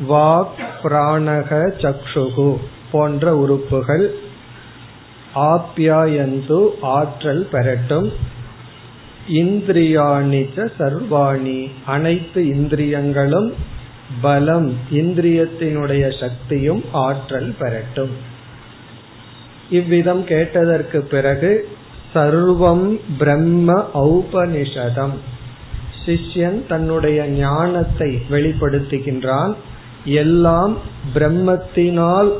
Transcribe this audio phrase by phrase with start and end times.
[0.10, 2.58] Walk பிராணக சக்ஷுகு
[2.92, 4.16] போன்ற உறுப்புகள்.
[5.36, 8.12] ஆப்யாயந்து ஆற்றல் பெறட்டும்.
[9.30, 11.72] இந்திரியாணிச்ச சர்வாணி.
[11.86, 13.54] அனைத்து இந்திரியங்களும்
[14.22, 18.28] பலம் இந்திரியத்தினுடைய சக்தியும் ஆற்றல் பெறட்டும்.
[19.70, 21.67] இவ்விதம் கேட்டதற்கு பிறகு
[22.14, 25.16] சர்வம் பிரம்ம ஔபனிஷதம்.
[26.06, 29.53] சிஷ்யன் தன்னுடைய ஞானத்தை வெளிப்படுத்துகின்றான்.
[30.06, 30.78] எல்லாம்
[31.16, 32.31] பிரம்மத்தினால்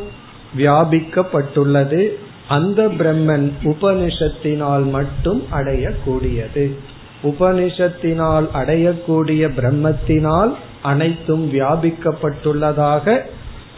[0.58, 2.10] வியாபிக்கப்பட்டுள்ளது.
[2.48, 6.76] அந்த பிரம்மன் உபனிஷத்தினால் மட்டும் அடையக்கூடியது.
[7.24, 13.22] உபனிஷத்தினால் அடையக்கூடிய பிரம்மத்தினால் அனைத்தும் வியாபிக்கப்பட்டுள்ளதாக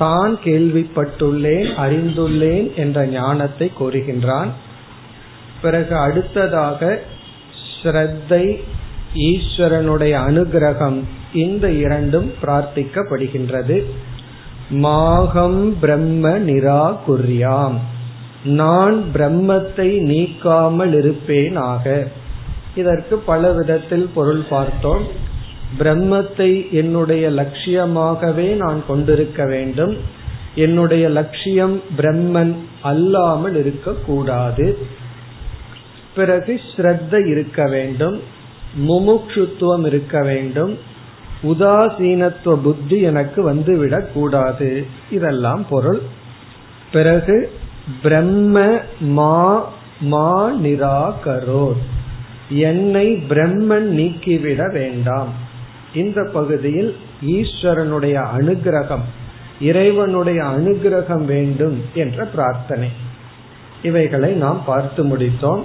[0.01, 4.51] தான் கேள்விப்பட்டுள்ளேன் அறிந்துள்ளேன் என்ற ஞானத்தை கூறுகின்றான்
[5.61, 6.99] பிறகு அடுத்ததாக
[7.73, 8.45] ஸ்ரத்தை
[9.29, 10.99] ஈஸ்வரனுடைய அனுகிரகம்
[11.33, 13.77] இந்த இரண்டும் பிரார்த்திக்கப்படுகின்றது.
[14.83, 17.77] மாகம் பிரம்ம நிராகுர்யாம்.
[18.43, 21.85] நான் பிரம்மத்தை நீக்காமல் இருப்பேனாக.
[22.75, 25.05] இதற்கு பல விதத்தில் பொருள் பார்த்தோம்.
[25.79, 29.97] பிரம்மத்தை என்னுடைய லட்சியமாகவே நான் கொண்டிருக்க வேண்டும்.
[30.55, 34.77] என்னுடைய லட்சியம் பிரம்மன் அல்லாமல் இருக்கக்கூடாது.
[36.15, 38.21] பிறகு ஸ்ரத்த இருக்க வேண்டும்.
[38.87, 40.77] முமுட்சுத்துவம் இருக்க வேண்டும்.
[41.43, 44.85] உதாசீனத்துவ புத்தி எனக்கு வந்துவிடக் கூடாது.
[45.11, 46.01] இதெல்லாம் பொருள்.
[46.91, 47.51] பிறகு
[48.01, 49.71] பிரம்ம மா
[50.01, 51.73] மா நிராகரோ
[52.49, 55.40] என்னை பிரம்மன் நீக்கிவிட வேண்டாம்.
[55.95, 56.95] இந்த பகுதியில்
[57.27, 59.01] ஈஸ்வரனுடைய அனுகிரகம்
[59.61, 62.89] இறைவனுடைய அனுகிரகம் வேண்டும் என்ற பிரார்த்தனை.
[63.83, 65.61] இவைகளை நாம் பார்த்து முடித்தோம்.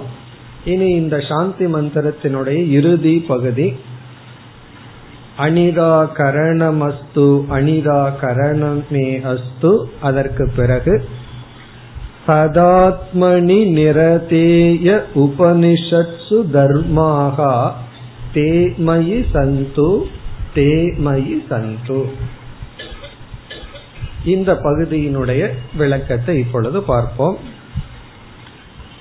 [0.65, 3.73] இனி இந்த சாந்தி மந்திரத்தினுடைய இறுதி பகுதி.
[5.37, 9.89] அனிராகரணமஸ்து அனிராகரணமே அஸ்து.
[10.01, 11.09] அதற்கு பிறகு
[12.27, 17.71] சதாத்மனி நிரதேய உபனிஷத்சு தர்மாகா
[18.33, 20.03] தேமயி சந்து.
[20.57, 22.03] தேமயி சந்து
[24.25, 27.37] இந்த பகுதியினுடைய விளக்கத்தை இப்பொழுது பார்ப்போம்.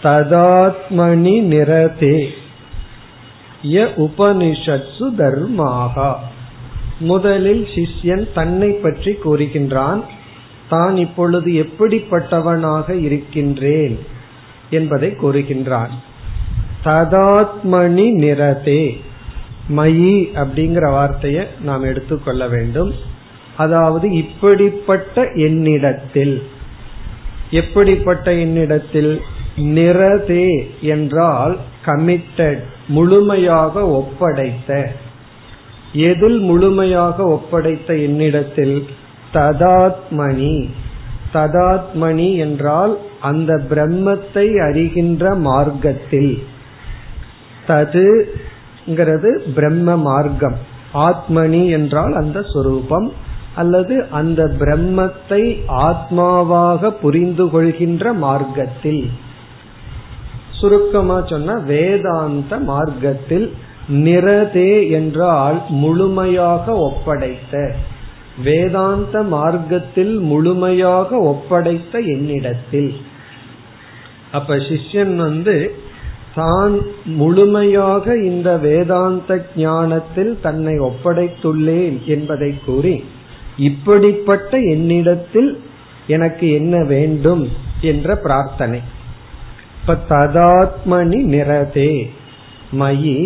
[0.03, 2.29] ததாத்மனி நிரதே.
[3.63, 6.15] ய உபனிஷத்சு தர்மாகா
[6.99, 10.03] முதலில் சிஷ்யன் தன்னை பற்றி கூறுகின்றான்
[10.69, 13.99] தான் இப்பொழுது எப்படிப்பட்டவனாக இருக்கின்றேன்?
[14.71, 15.91] என்பதை கூறுகின்றான்.
[16.85, 19.01] ததாத்மணி நிரதே.
[19.69, 22.93] மயி அப்படிங்கிற வார்த்தையை நாம் எடுத்துக்கொள்ள வேண்டும்.
[23.57, 26.43] அதாவது இப்படிப்பட்ட என்னிடத்தில்.
[27.51, 29.21] எப்படிப்பட்ட என்னிடத்தில்?
[29.57, 34.87] நிரதே என்றால் கமிட்டட் முழுமையாக ஒப்படைத்த.
[35.93, 38.87] எதில் முழுமையாக ஒப்படைத்த என்னிடத்தில்?
[39.35, 40.71] ததாத்மணி
[41.33, 46.43] ததாத்மணி என்றால் அந்த பிரம்மத்தை அறிகின்ற மார்க்கத்தில்.
[47.69, 48.25] தது
[49.55, 50.57] பிரம்ம மார்க்கம்.
[50.95, 53.13] ஆத்மனி என்றால் அந்த சொரூபம்.
[53.55, 59.11] அல்லது அந்த பிரம்மத்தை ஆத்மாவாக புரிந்து கொள்கின்ற மார்க்கத்தில்.
[60.51, 63.53] சுருக்கமா சொன்ன வேதாந்த மார்க்கத்தில்
[63.89, 67.73] நிரதே என்றால் முழுமையாக ஒப்படைத்த.
[68.43, 72.97] வேதாந்த மார்க்கத்தில் முழுமையாக ஒப்படைத்த என்னிடத்தில்.
[74.33, 75.75] அப்ப சிஷ்யன் வந்து
[76.37, 76.75] தான்
[77.05, 82.97] முழுமையாக இந்த வேதாந்த ஞானத்தில் தன்னை ஒப்படைத்துள்ளேன் என்பதை கூறி
[83.57, 85.51] இப்படிப்பட்ட என்னிடத்தில்
[86.07, 87.45] எனக்கு என்ன வேண்டும்
[87.81, 88.81] என்ற பிரார்த்தனை.
[89.81, 91.93] இப்ப ததாத்மனி நிரதே
[92.81, 93.19] மயி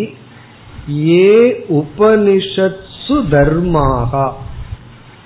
[1.07, 1.35] ஏ
[1.79, 4.27] உபனிஷத்சு தர்மாகா.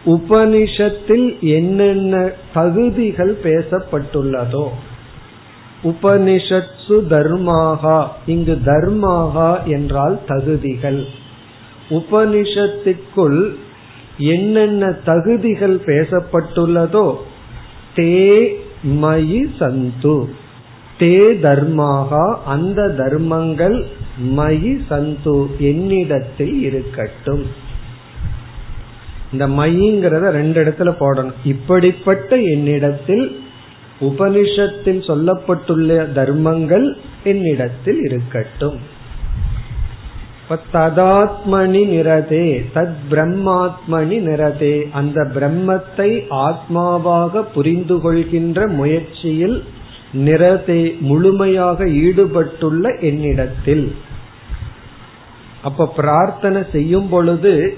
[0.06, 4.68] உபனிஷத்தில் என்னென்ன தகுதிகள் பேசப்பட்டுள்ளதோ
[5.86, 8.08] உபனிஷத்சு தர்மாகா.
[8.26, 11.06] இங்கு தர்மாகா என்றால் தகுதிகள்.
[11.90, 13.50] உபனிஷத்துக்குள்
[14.18, 17.16] என்னென்ன தகுதிகள் பேசப்பட்டுள்ளதோ
[17.96, 18.48] தே
[18.84, 20.26] மயி சந்து.
[21.00, 23.86] தே தர்மாகா அந்த தர்மங்கள்
[24.38, 27.46] மயி சந்து என்னிடத்தில் இருக்கட்டும்.
[29.32, 31.32] இந்த மைங்கிறத ரெண்டு இடத்துல போடணும்.
[31.44, 33.26] இப்படிப்பட்ட என்னிடத்தில்
[34.02, 38.94] உபனிஷத்தில் சொல்லப்பட்டுள்ள தர்மங்கள் என்னிடத்தில் இருக்கட்டும்.
[40.74, 44.92] ததாத்மனி நிரதே தத் பிரம்மாத்மனி நிரதே.
[44.92, 49.64] அந்த பிரம்மத்தை ஆத்மாவாக புரிந்து கொள்கின்ற முயற்சியில்
[50.14, 53.96] நிரதே முழுமையாக ஈடுபட்டுள்ள என்னிடத்தில்.
[55.62, 57.78] அப்ப பிரார்த்தனை செய்யும் பொழுது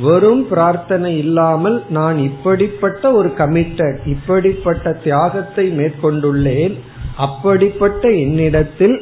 [0.00, 6.74] வெறும் பிரார்த்தனை இல்லாமல் நான் இப்படிப்பட்ட ஒரு கமிட்டட் இப்படிப்பட்ட தியாகத்தை மேற்கொண்டுள்ளேன்
[7.16, 8.96] அப்படிப்பட்ட என்னிடத்தில்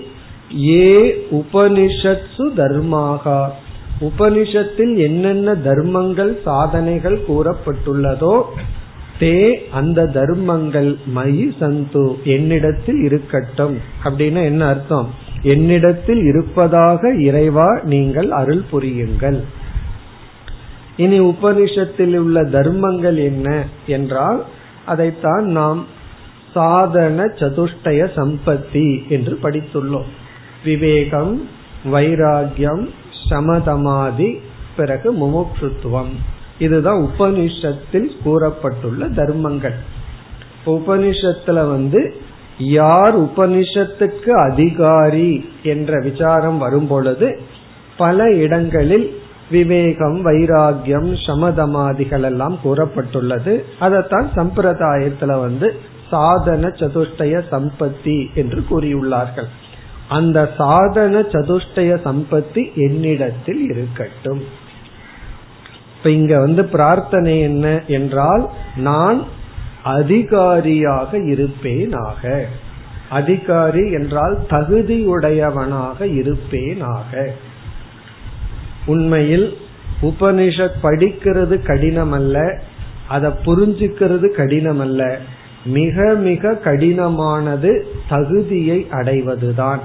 [0.69, 3.49] ஏ உபனிஷத்சு தர்மாகா.
[4.01, 8.43] உபனிஷத்தில் என்னென்ன தர்மங்கள் சாதனைகள் கூறப்பட்டுள்ளதோ
[9.21, 13.77] தே அந்த தர்மங்கள் மயி சந்து என்னிடத்தில் இருக்கட்டும்.
[14.05, 15.09] அப்படின்னு என்ன அர்த்தம்?
[15.43, 19.45] என்னிடத்தில் இருப்பதாக இறைவா நீங்கள் அருள் புரியுங்கள்.
[20.97, 24.45] இனி உபனிஷத்தில் உள்ள தர்மங்கள் என்ன என்றால்
[24.85, 25.87] அதைத்தான் நாம்
[26.55, 30.11] சாதன சதுஷ்டய சம்பத்தி என்று படித்துள்ளோம்.
[30.65, 31.49] விவேகம்
[31.93, 32.89] வைராகியம்
[33.31, 34.41] சமதமாதி
[34.77, 36.13] பிறகு முமுட்சுத்துவம்.
[36.59, 39.75] இதுதான் உபனிஷத்தில் கூறப்பட்டுள்ள தர்மங்கள்.
[40.67, 42.15] உபனிஷத்துல வந்து
[42.59, 47.41] யார் உபனிஷத்துக்கு அதிகாரி என்ற விசாரம் வரும் பொழுது
[47.97, 49.21] பல இடங்களில்
[49.51, 53.63] விவேகம் வைராகியம் சமதமாதிகள் எல்லாம் கூறப்பட்டுள்ளது.
[53.79, 55.75] அதைத்தான் சம்பிரதாயத்துல வந்து
[56.11, 59.49] சாதன சதுஷ்டய சம்பத்தி என்று கூறியுள்ளார்கள்.
[60.09, 64.43] அந்த சாதன சதுஷ்டய சம்பத்தி என்னிடத்தில் இருக்கட்டும்.
[65.97, 69.25] இப்ப இங்க வந்து பிரார்த்தனை என்ன என்றால் நான்
[69.83, 72.43] அதிகாரியாக இருப்பேனாக.
[73.09, 77.31] அதிகாரி என்றால் தகுதியுடையவனாக இருப்பேனாக.
[78.87, 79.57] உண்மையில்
[80.03, 82.61] உபனிஷத் படிக்கிறது கடினம் அல்ல
[83.09, 85.19] அதை புரிஞ்சுக்கிறது கடினம் அல்ல
[85.65, 89.79] மிக மிக கடினமானது தகுதியை அடைவதுதான்.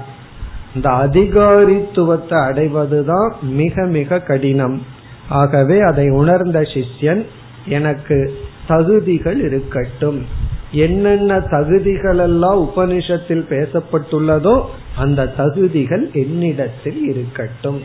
[0.74, 4.86] இந்த அதிகாரித்துவத்தை அடைவதுதான் மிக மிக கடினம்.
[5.28, 7.24] ஆகவே அதை உணர்ந்த சிஷ்யன்
[7.66, 8.38] எனக்கு
[8.68, 10.26] தகுதிகள் இருக்கட்டும்.
[10.70, 14.62] என்னென்ன தகுதிகள் எல்லாம் உபனிஷத்தில் பேசப்பட்டுள்ளதோ
[14.96, 17.80] அந்த தகுதிகள் என்னிடத்தில் இருக்கட்டும்.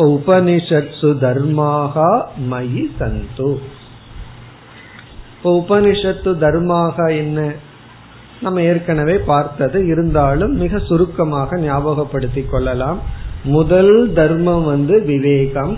[0.00, 3.56] இப்போ உபனிஷத்சு தர்மாகா மயி சந்து.
[5.36, 7.52] இப்போ உபனிஷத்து தர்மாக என்ன?
[8.42, 9.86] நம்ம ஏற்கனவே பார்த்தது.
[9.86, 12.98] இருந்தாலும் மிக சுருக்கமாக ஞாபகப்படுத்திக் கொள்ளலாம்.
[13.44, 15.76] முதல் தர்மம் வந்து விவேகம்.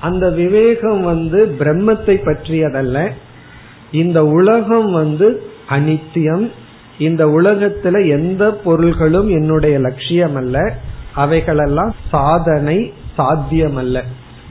[0.00, 3.10] அந்த விவேகம் வந்து பிரம்மத்தை பற்றியதல்ல.
[3.92, 6.50] இந்த உலகம் வந்து அனித்தியம்.
[6.98, 10.78] இந்த உலகத்துல எந்த பொருள்களும் என்னுடைய லட்சியம் அல்ல
[11.12, 14.04] அவைகளெல்லாம் சாதனை சாத்தியம் அல்ல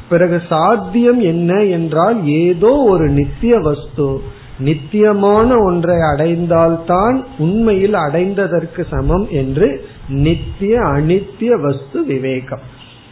[0.09, 4.21] பிறகு சாத்தியம் என்ன என்றால் ஏதோ ஒரு நித்திய வஸ்து
[4.59, 12.63] நித்தியமான ஒன்றை அடைந்தால்தான் உண்மையில் அடைந்ததற்கு சமம் என்று நித்திய அனித்திய வஸ்து விவேகம்.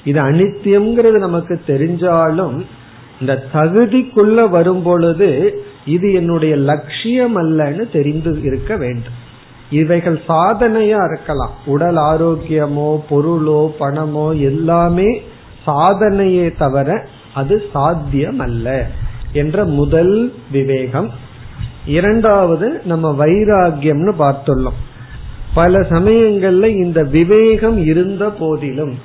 [0.03, 2.61] இது அனித்தியம்ங்கிறது நமக்கு தெரிஞ்சாலும்
[3.19, 5.29] இந்த தகுதிக்குள்ள வரும் பொழுது
[5.85, 9.17] இது என்னுடைய லட்சியம் அல்லன்னு தெரிந்து இருக்க வேண்டும்.
[9.71, 11.53] இவைகள் சாதனையா இருக்கலாம்.
[11.65, 15.09] உடல் ஆரோக்கியமோ பொருளோ பணமோ எல்லாமே
[15.65, 18.87] சாதனையே தவிர அது சாத்தியம் அல்ல
[19.33, 21.09] என்ற முதல் விவேகம்.
[21.85, 24.79] இரண்டாவது நம்ம வைராகியம்னு பார்த்துள்ளோம்.
[25.53, 28.99] பல சமயங்கள்ல இந்த விவேகம் இருந்த போதிலும்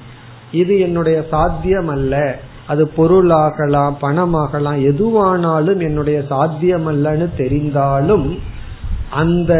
[0.53, 8.39] இது என்னுடைய சாத்தியம் அல்ல அது பொருளாகலாம் பணமாகலாம் எதுவானாலும் என்னுடைய சாத்தியம் அல்லன்னு தெரிந்தாலும்
[9.11, 9.55] அந்த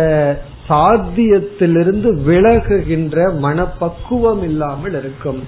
[0.69, 5.43] சாத்தியத்திலிருந்து விலகுகின்ற மனப்பக்குவம் இல்லாமல் இருக்கும்.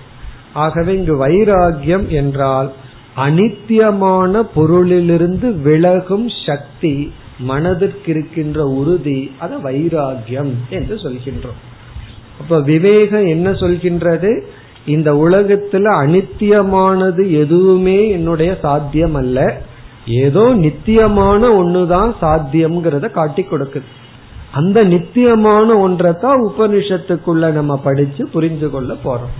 [0.58, 2.68] ஆகவே இங்கு வைராகியம் என்றால்
[3.16, 6.96] அனித்தியமான பொருளிலிருந்து விலகும் சக்தி
[7.40, 11.60] மனதிற்கு இருக்கின்ற உறுதி அது வைராகியம் என்று சொல்கின்றோம்.
[12.40, 14.32] அப்ப விவேகம் என்ன சொல்கின்றது?
[14.86, 19.38] இந்த உலகத்துல அனித்தியமானது எதுவுமே என்னுடைய சாத்தியம் அல்ல.
[20.06, 23.88] ஏதோ நித்தியமான ஒண்ணுதான் சாத்தியம்ங்கிறத காட்டி கொடுக்குது.
[24.52, 29.34] அந்த நித்தியமான ஒன்றைத்தான் உபனிஷத்துக்குள்ள நம்ம படிச்சு புரிந்து கொள்ள போறோம்.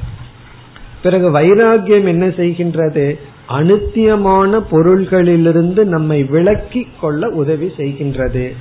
[1.03, 3.19] பிறகு வைராகியம் என்ன செய்கின்றது?
[3.49, 8.53] அனுத்தியமான பொருள்களிலிருந்து நம்மை விளக்கி கொள்ள உதவி செய்கின்றது.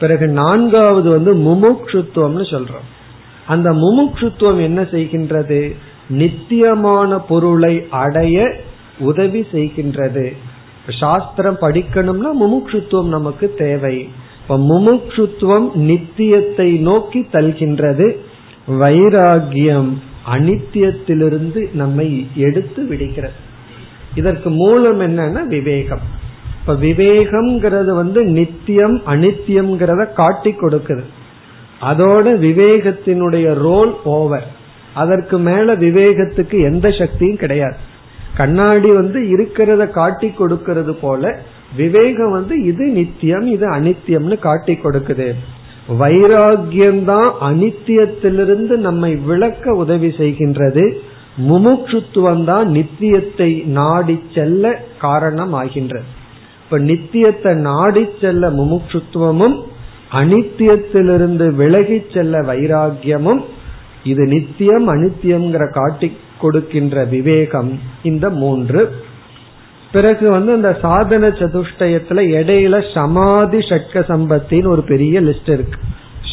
[0.00, 2.86] பிறகு நான்காவது வந்து முமுட்சுத்துவம்னு சொல்றோம்.
[3.46, 5.74] அந்த முமுட்சுத்துவம் என்ன செய்கின்றது?
[6.08, 8.54] நித்தியமான பொருளை அடைய
[8.98, 10.36] உதவி செய்கின்றது.
[10.88, 14.08] சாஸ்திரம் படிக்கணும்னா முமுட்சுத்துவம் நமக்கு தேவை.
[14.42, 18.16] இப்ப முமுட்சுத்துவம் நித்தியத்தை நோக்கி தல்கின்றது
[18.68, 19.90] வைராகியம்
[20.34, 23.34] அனித்தியத்திலிருந்து நம்மை எடுத்து விடுகிறது.
[24.14, 26.00] இதற்கு மூலம் என்னன்னா விவேகம்.
[26.60, 31.04] இப்ப விவேகம்ங்கிறது வந்து நித்தியம் அனித்தியம்ங்கிறத காட்டி கொடுக்குது.
[31.80, 34.46] அதோட விவேகத்தினுடைய ரோல் ஓவர்.
[34.94, 37.76] அதற்கு மேல விவேகத்துக்கு எந்த சக்தியும் கிடையாது.
[38.36, 41.38] கண்ணாடி வந்து இருக்கிறத காட்டி கொடுக்கிறது போல
[41.76, 45.34] விவேகம் வந்து இது நித்தியம் இது அனித்தியம்னு காட்டி கொடுக்குது.
[45.88, 50.96] வைராகியம்தான் அனித்தியத்திலிருந்து நம்மை விளக்க உதவி செய்கின்றது.
[51.48, 56.04] முமுட்சுத்துவம் தான் நித்தியத்தை நாடி செல்ல காரணம் ஆகின்றது.
[56.64, 59.56] இப்ப நித்தியத்தை நாடி செல்ல முமுட்சுத்துவமும்
[60.12, 63.40] அனித்தியத்திலிருந்து விலகி செல்ல வைராகியமும்
[64.04, 69.06] இது நித்தியம் அனித்தியம்ங்கிற காட்டி கொடுக்கின்ற விவேகம் இந்த மூன்று.
[69.92, 75.78] பிறகு வந்து அந்த சாதன சதுஷ்டயத்துல இடையில சமாதி ஷட்க சம்பத்தின்னு ஒரு பெரிய லிஸ்ட் இருக்கு.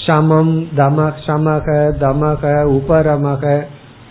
[0.06, 1.68] சமம் தம சமக
[2.02, 2.44] தமக
[2.78, 3.62] உபரமக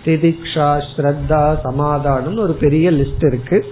[0.04, 3.64] திதிக்ஷா ஸ்ரத்தா சமாதானம் ஒரு பெரிய லிஸ்ட் இருக்கு.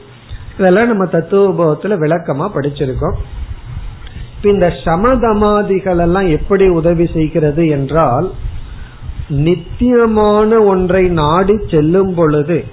[0.58, 3.16] இதெல்லாம் நம்ம தத்துவபோகத்துல விளக்கமா படிச்சிருக்கோம்.
[4.42, 8.28] இந்த சமதமாதிகள் எல்லாம் எப்படி உதவி செய்கிறது என்றால்
[9.28, 12.64] நித்தியமான ஒன்றை நாடி செல்லும் பொழுது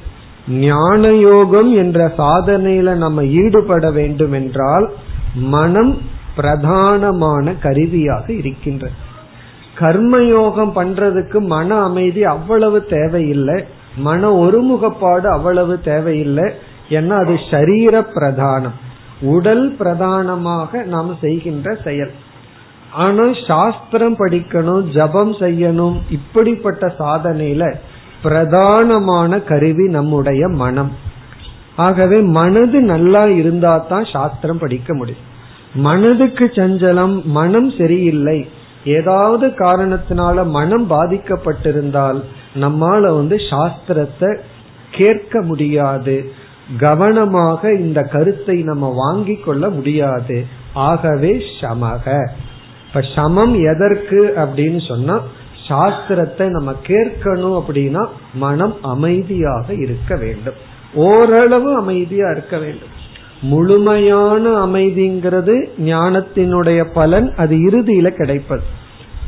[0.47, 4.91] ஞான யோகம் என்ற சாதனையில நம்ம ஈடுபட வேண்டும் என்றால்
[5.35, 5.97] மனம்
[6.37, 8.93] பிரதானமான கருவியாக இருக்கின்றது.
[9.79, 13.65] கர்மயோகம் பண்றதுக்கு மன அமைதி அவ்வளவு தேவையில்லை.
[13.95, 16.53] மன ஒருமுகப்பாடு அவ்வளவு தேவையில்லை.
[16.89, 18.77] ஏன்னா அது சரீர பிரதானம்.
[19.21, 22.11] உடல் பிரதானமாக நாம் செய்கின்ற செயல்.
[22.91, 27.75] ஆனா சாஸ்திரம் படிக்கணும் ஜபம் செய்யணும் இப்படிப்பட்ட சாதனையில
[28.23, 30.91] பிரதானமான கருவி நம்முடைய மனம்.
[31.75, 35.25] ஆகவே மனது நல்லா இருந்தா தான் சாஸ்திரம் படிக்க முடியும்.
[35.73, 38.47] மனதுக்கு சஞ்சலம் மனம் சரியில்லை.
[38.83, 42.23] ஏதாவது காரணத்தினால மனம் பாதிக்கப்பட்டிருந்தால்
[42.55, 44.37] நம்மால வந்து சாஸ்திரத்தை
[44.91, 46.31] கேட்க முடியாது.
[46.79, 50.45] கவனமாக இந்த கருத்தை நம்ம வாங்கி கொள்ள முடியாது.
[50.73, 52.29] ஆகவே சமக.
[52.87, 55.21] இப்ப சமம் எதற்கு அப்படின்னு சொன்னா
[55.69, 60.53] சாஸ்திரத்தை நம்ம கேட்கணும் அப்படின்னா மனம் அமைதியாக இருக்க வேண்டும்.
[60.93, 62.97] ஓரளவு அமைதியா இருக்க வேண்டும்.
[63.41, 68.63] முழுமையான அமைதிங்கிறது ஞானத்தினுடைய பலன் அது இறுதியில கிடைப்பது.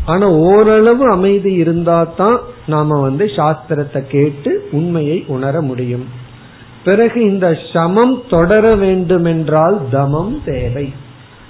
[0.05, 6.05] ஆனா ஓரளவு அமைதி இருந்தா தான் நாம வந்து சாஸ்திரத்தை கேட்டு உண்மையை உணர முடியும்.
[6.83, 10.93] பிறகு இந்த சமம் தொடர வேண்டுமென்றால் தமம் தேவை.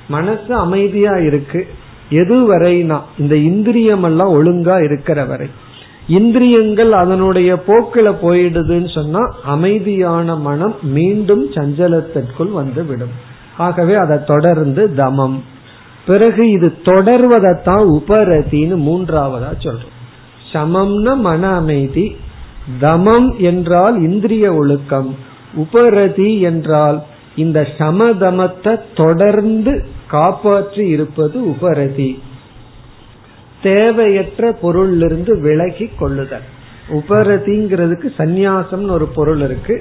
[0.08, 1.68] மனசு அமைதியா இருக்கு.
[2.12, 5.50] எதுவரைனா இந்த இந்திரியம் எல்லாம் ஒழுங்கா இருக்கிற வரை.
[6.08, 13.16] இந்திரியங்கள் அதனுடைய போக்கில போயிடுதுன்னு சொன்னா அமைதியான மனம் மீண்டும் சஞ்சலத்திற்குள் வந்து விடும்.
[13.58, 15.40] ஆகவே அதை தொடர்ந்து தமம்.
[16.06, 19.98] பிறகு இது தொடர்வதைத்தான் உபரதின்னு மூன்றாவதா சொல்றோம்.
[20.54, 22.16] சமம்னா மன அமைதி
[22.82, 25.16] தமம் என்றால் இந்திரிய ஒழுக்கம்
[25.56, 27.04] உபரதி என்றால்
[27.36, 32.12] இந்த சமதமத்தை தொடர்ந்து காப்பாற்றி இருப்பது உபரதி.
[33.64, 36.48] தேவையற்ற பொருளிலிருந்து விலகி கொள்ளுதல்.
[36.90, 39.76] உபரதிங்கிறதுக்கு சந்நியாசம்னு ஒரு பொருள் இருக்கு.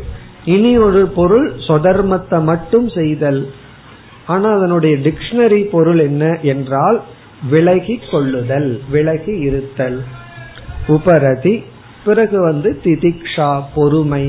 [0.45, 3.41] இனி ஒரு பொருள் சொதர்மத்தை மட்டும் செய்தல்.
[4.27, 6.99] ஆனா அதனுடைய டிக்ஷனரி பொருள் என்ன என்றால்
[7.51, 9.99] விலகி கொள்ளுதல் விலகி இருத்தல்.
[10.87, 11.55] உபரதி
[12.05, 14.25] பிறகு வந்து திதிக்ஷா பொறுமை.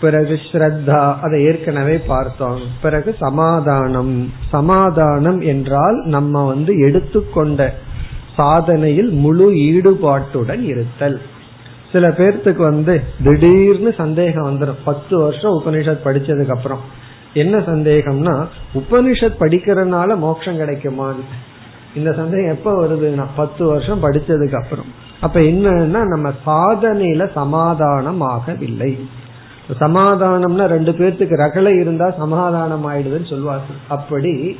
[0.00, 2.60] பிறகு ஸ்ரத்தா அதை ஏற்கனவே பார்த்தோம்.
[2.82, 4.32] பிறகு சமாதானம்.
[4.48, 7.74] சமாதானம் என்றால் நம்ம வந்து எடுத்துக்கொண்ட
[8.38, 11.20] சாதனையில் முழு ஈடுபாட்டுடன் இருத்தல்.
[11.92, 16.80] சில பேர்த்துக்கு வந்து திடீர்னு சந்தேகம் வந்துடும் பத்து வருஷம் உபனிஷத் படிச்சதுக்கு அப்புறம்.
[17.34, 21.24] என்ன சந்தேகம்னா உபனிஷத் படிக்கிறதுனால மோட்சம் கிடைக்குமான்னு
[21.94, 25.08] இந்த சந்தேகம் எப்ப வருதுன்னா பத்து வருஷம் படிச்சதுக்கு அப்புறம்.
[25.20, 28.98] அப்ப என்னன்னா நம்ம சாதனையில சமாதானம் ஆகவில்லை
[29.78, 34.56] சமாதானம்னா ரெண்டு பேர்த்துக்கு ரகலை இருந்தா சமாதானம் ஆயிடுதுன்னு சொல்லுவார்கள் அப்படி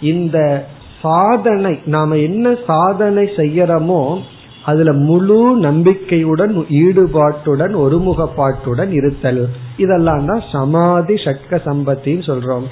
[0.00, 0.66] இந்த
[1.02, 4.18] சாதனை நாம என்ன சாதனை செய்யறோமோ
[4.64, 9.48] அதுல முழு நம்பிக்கையுடன் ஈடுபாட்டுடன் ஒருமுகப்பாட்டுடன் இருத்தல்.
[9.76, 12.62] இதெல்லாம் தான் சமாதி சட்க சம்பத்தின்னு சொல்றோம்.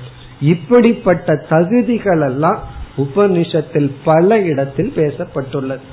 [0.40, 2.58] இப்படிப்பட்ட தகுதிகள் எல்லாம்
[2.98, 5.84] உபனிஷத்தில் பல இடத்தில் பேசப்பட்டுள்ளது.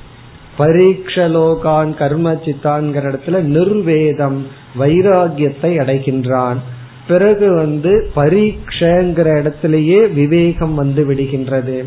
[0.58, 4.46] பரீட்சலோகான் கர்ம சித்தான்கிற இடத்துல நிர்வேதம்
[4.80, 6.58] வைராகியத்தை அடைகின்றான்.
[7.08, 11.84] பிறகு வந்து பரீட்சைங்கிற இடத்திலேயே விவேகம் வந்து விடுகின்றது.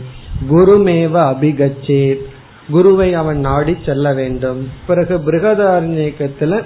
[0.51, 2.23] குருமேவ அபிகச்சேத்.
[2.71, 4.69] குருவை அவன் நாடி செல்ல வேண்டும்.
[4.87, 6.63] பிறகு பிருகதாரண்யத்துல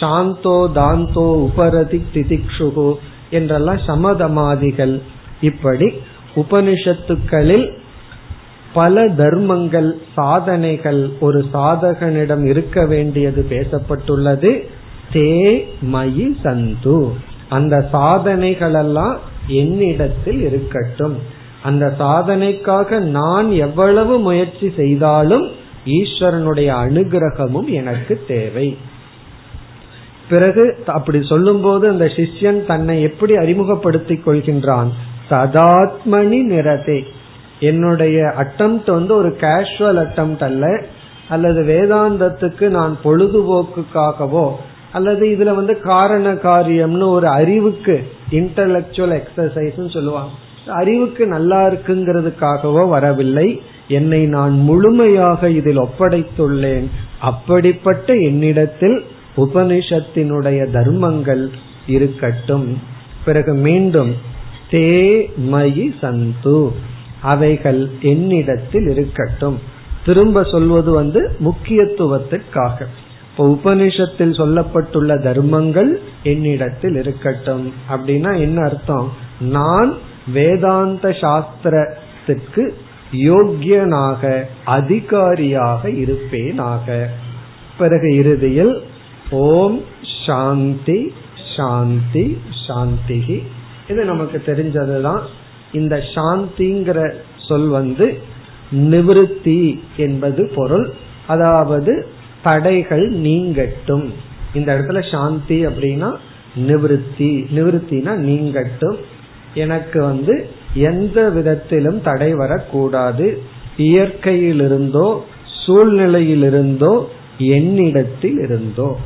[0.00, 2.94] சாந்தோ தாந்தோ உபரதி திதிக்ஷுகு
[3.30, 5.00] என்றெல்லாம் சமதமாதிகள்.
[5.40, 5.92] இப்படி
[6.36, 7.72] உபனிஷத்துக்களில்
[8.72, 14.68] பல தர்மங்கள் சாதனைகள் ஒரு சாதகனிடம் இருக்க வேண்டியது பேசப்பட்டுள்ளது.
[15.12, 17.08] தே மயி சந்து.
[17.48, 21.16] அந்த சாதனைகளெல்லாம் என்னிடத்தில் இருக்கட்டும்.
[21.62, 25.50] அந்த சாதனைக்காக நான் எவ்வளவு முயற்சி செய்தாலும்
[25.86, 28.76] ஈஸ்வரனுடைய அனுகிரகமும் எனக்கு தேவை.
[30.28, 34.88] பிறகு அப்படி சொல்லும் போது அந்த சிஷ்யன் தன்னை எப்படி அறிமுகப்படுத்திக் கொள்கின்றான்?
[35.30, 37.02] சதாத்மணி நிறதே
[37.60, 40.82] என்னுடைய அட்டம் வந்து ஒரு கேஷுவல் அட்டம் அல்ல
[41.28, 44.52] அல்லது வேதாந்தத்துக்கு நான் பொழுதுபோக்குக்காகவோ
[44.92, 50.32] அல்லது இதுல வந்து காரண காரியம்னு ஒரு அறிவுக்கு இன்டலக்சுவல் எக்ஸசைஸ் சொல்லுவாங்க.
[50.66, 53.62] அறிவுக்கு நல்லா இருக்குங்கிறதுக்காகவோ வரவில்லை.
[53.88, 56.86] என்னை நான் முழுமையாக இதில் ஒப்படைத்துள்ளேன்.
[57.20, 59.04] அப்படிப்பட்ட என்னிடத்தில்
[59.36, 61.50] உபனிஷத்தினுடைய தர்மங்கள்
[61.86, 62.82] இருக்கட்டும்.
[63.24, 64.14] பிறகு மீண்டும்
[64.70, 66.70] தே மயி சந்து
[67.22, 69.58] அவைகள் என்னிடத்தில் இருக்கட்டும்.
[70.04, 72.86] திரும்ப சொல்வது வந்து முக்கியத்துவத்திற்காக
[73.38, 77.72] இப்போ உபனிஷத்தில் சொல்லப்பட்டுள்ள தர்மங்கள் என்னிடத்தில் இருக்கட்டும்.
[77.90, 79.12] அப்படின்னா என்ன அர்த்தம்?
[79.40, 79.94] நான்
[80.32, 82.70] வேதாந்த சாஸ்திரத்திற்கு
[83.12, 87.06] யோக்கியனாக அதிகாரியாக இருப்பேனாக.
[87.78, 88.82] பிறகு இறுதியில்
[89.30, 89.82] ஓம்
[90.26, 91.12] சாந்தி
[91.56, 93.42] சாந்தி சாந்தி
[93.88, 95.20] இது நமக்கு தெரிஞ்சதுதான்.
[95.72, 97.14] இந்த சாந்திங்கிற
[97.48, 98.18] சொல் வந்து
[98.72, 100.92] நிவிருத்தி என்பது பொருள்.
[101.26, 104.12] அதாவது தடைகள் நீங்கட்டும்.
[104.54, 106.16] இந்த இடத்துல சாந்தி அப்படின்னா
[106.66, 107.44] நிவிருத்தி.
[107.56, 108.96] நிவிருத்தினா நீங்கட்டும்.
[109.54, 113.42] எனக்கு வந்து எந்த விதத்திலும் தடை வரக்கூடாது.
[113.78, 115.18] இயற்கையிலிருந்தோ
[115.66, 117.04] சூழ்நிலையிலிருந்தோ
[117.38, 118.98] என்னிடத்தில் இருந்தோ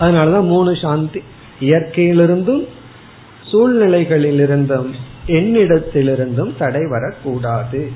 [0.00, 1.22] அதனாலதான் மூணு சாந்தி.
[1.60, 2.66] இயற்கையிலிருந்தும்
[3.52, 4.90] சூழ்நிலைகளிலிருந்தும்
[5.26, 7.90] என்னிடத்திலிருந்தும் தடை வரக்கூடாது.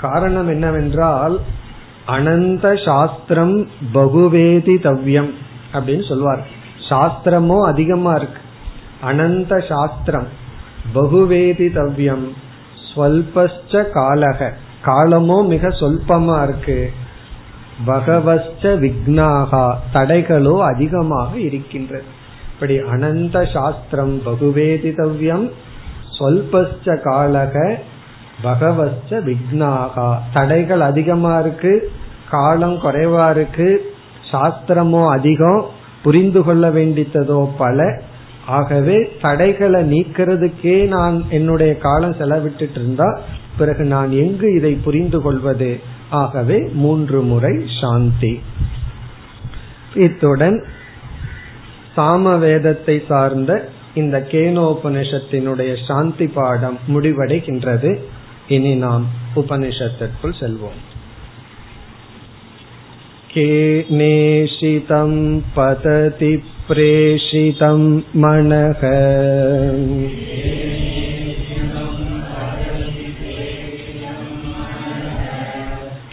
[0.00, 1.40] காரணம் என்னவென்றால்
[2.06, 5.30] அனந்த சாஸ்திரம் பகுவேதி தவ்யம்
[5.72, 6.46] அப்படின்னு சொல்வார்.
[6.88, 8.40] சாஸ்திரமோ அதிகமா இருக்கு.
[9.00, 10.26] அனந்த சாஸ்திரம்
[10.92, 12.28] பகுவேதி தவ்யம்
[12.94, 14.52] ஸ்வல்பஸ்ட காலக.
[14.82, 16.92] காலமோ மிக சொல்பமா இருக்கு.
[17.86, 19.74] பகவஸ்ட விக்னாகா.
[19.94, 22.04] தடைகளோ அதிகமாக இருக்கின்றது.
[22.52, 25.50] இப்படி அனந்த சாஸ்திரம் பகுவேதிதவ்யம்
[26.18, 27.78] ஸ்வல்பஸ்ட காலக
[28.44, 30.18] பகவச்ச விக்னாகா.
[30.32, 31.90] தடைகள் அதிகமா இருக்கு
[32.30, 33.94] காலம் குறைவா இருக்கு
[34.32, 35.64] சாஸ்திரமோ அதிகம்
[36.02, 38.02] புரிந்து கொள்ள வேண்டித்ததோ பல.
[38.46, 43.20] ஆகவே தடைகளை நீக்கிறதுக்கே நான் என்னுடைய காலம் செலவிட்டு இருந்தா
[43.58, 45.80] பிறகு நான் எங்கு இதை புரிந்து கொள்வது?
[46.10, 48.42] ஆகவே மூன்று முறை சாந்தி.
[49.94, 50.64] இத்துடன்
[51.96, 57.90] சாமவேதத்தை சார்ந்த இந்த கேனோபனிஷத்தினுடைய சாந்தி பாடம் முடிவடைகின்றது.
[58.55, 59.05] இனி நாம்
[59.41, 60.79] உபனிஷத்திற்குள் செல்வோம்
[63.31, 65.09] केनेशितं
[65.55, 66.29] पतति
[66.67, 67.81] प्रेषितं
[68.21, 68.83] मनः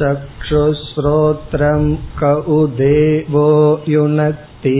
[0.00, 1.82] चक्षुश्रोत्रं
[2.20, 3.48] क उदेवो
[3.94, 4.78] युनक्ति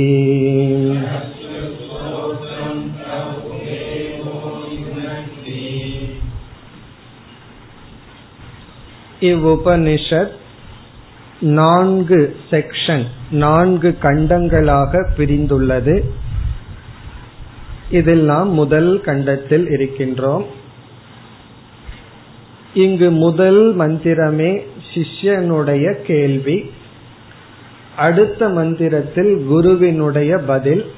[9.31, 10.39] இவ்வுபனிஷத்
[11.40, 16.02] நான்கு செக்ஷன் நான்கு கண்டங்களாக பிரிந்துள்ளது.
[17.90, 20.46] இதில் நாம் முதல் கண்டத்தில் இருக்கின்றோம்.
[22.74, 24.62] இங்கு முதல் மந்திரமே
[24.94, 26.72] சிஷ்யனுடைய கேள்வி.
[27.98, 30.92] அடுத்த மந்திரத்தில் குருவினுடைய பதில்.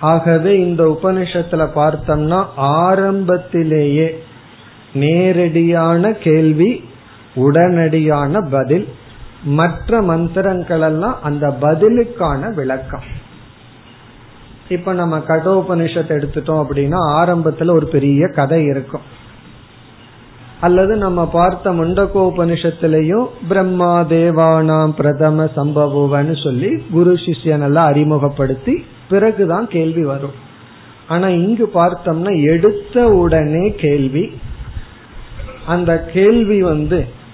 [0.00, 4.22] ஆகவே இந்த உபனிஷத்துல பார்த்தோம்னா ஆரம்பத்திலேயே
[4.94, 6.84] நேரடியான கேள்வி
[7.36, 8.88] உடனடியான பதில்.
[9.46, 13.24] மற்ற மந்திரங்கள் எல்லாம் அந்த பதிலுக்கான விளக்கம்.
[14.68, 19.00] இப்ப நம்ம கடோபனிஷத்தை எடுத்துட்டோம் அப்படின்னா ஆரம்பத்துல ஒரு பெரிய கதை இருக்கும்.
[20.60, 30.02] அல்லது நம்ம பார்த்த முண்டகோபனிஷத்திலையும் பிரம்மா தேவானாம் பிரதம சம்பவன்னு சொல்லி குரு சிஷ்யன் எல்லாம் அறிமுகப்படுத்தி பிறகுதான் கேள்வி
[30.02, 30.44] வரும்.
[31.08, 34.40] ஆனா இங்கு பார்த்தோம்னா எடுத்த உடனே கேள்வி.
[35.66, 37.24] அந்த கேள்வி வந்து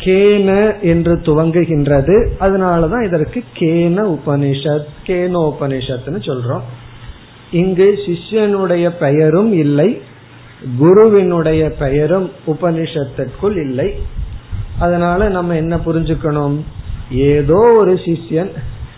[0.00, 2.28] கேன என்று துவங்குகின்றது.
[2.40, 6.66] அதனாலதான் இதற்கு கேன உபனிஷத் கேன உபனிஷத்னு சொல்றோம்.
[7.50, 10.00] இங்கு சிஷ்யனுடைய பெயரும் இல்லை
[10.78, 13.94] குருவினுடைய பெயரும் உபனிஷத்திற்குள் இல்லை.
[14.78, 16.58] அதனால நம்ம என்ன புரிஞ்சுக்கணும்?
[17.10, 18.50] ஏதோ ஒரு சிஷ்யன்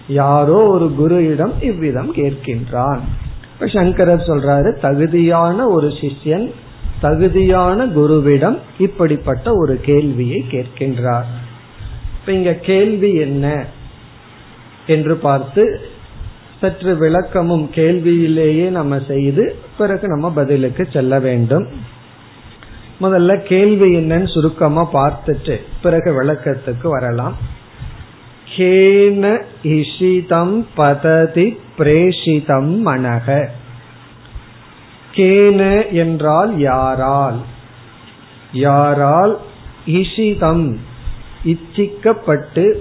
[0.09, 3.01] யாரோ ஒரு குருவிடம் இவ்விதம் கேட்கின்றான்.
[3.53, 6.51] இப்ப சங்கரர் சொல்றாரு தகுதியான ஒரு சிஷ்யன்
[7.03, 11.31] தகுதியான குருவிடம் இப்படிப்பட்ட ஒரு கேள்வியை கேட்கின்றார்.
[12.21, 13.67] இப்ப இங்க கேள்வி என்ன?
[14.87, 15.81] என்று பார்த்து
[16.61, 21.67] சற்று விளக்கமும் கேள்வியிலேயே நம்ம செய்து பிறகு நம்ம பதிலுக்கு செல்ல வேண்டும்.
[23.01, 27.37] முதல்ல கேள்வி என்னன்னு சுருக்கமா பார்த்துட்டு பிறகு விளக்கத்துக்கு வரலாம்.
[28.57, 33.47] கேன இஷிதம் பததி பிரேஷிதம் மனக.
[35.14, 37.40] கேன என்றால் யாரால்?
[38.53, 39.40] யாரால்
[39.87, 40.77] இஷிதம்
[41.44, 42.75] இச்சிக்கப்பட்டு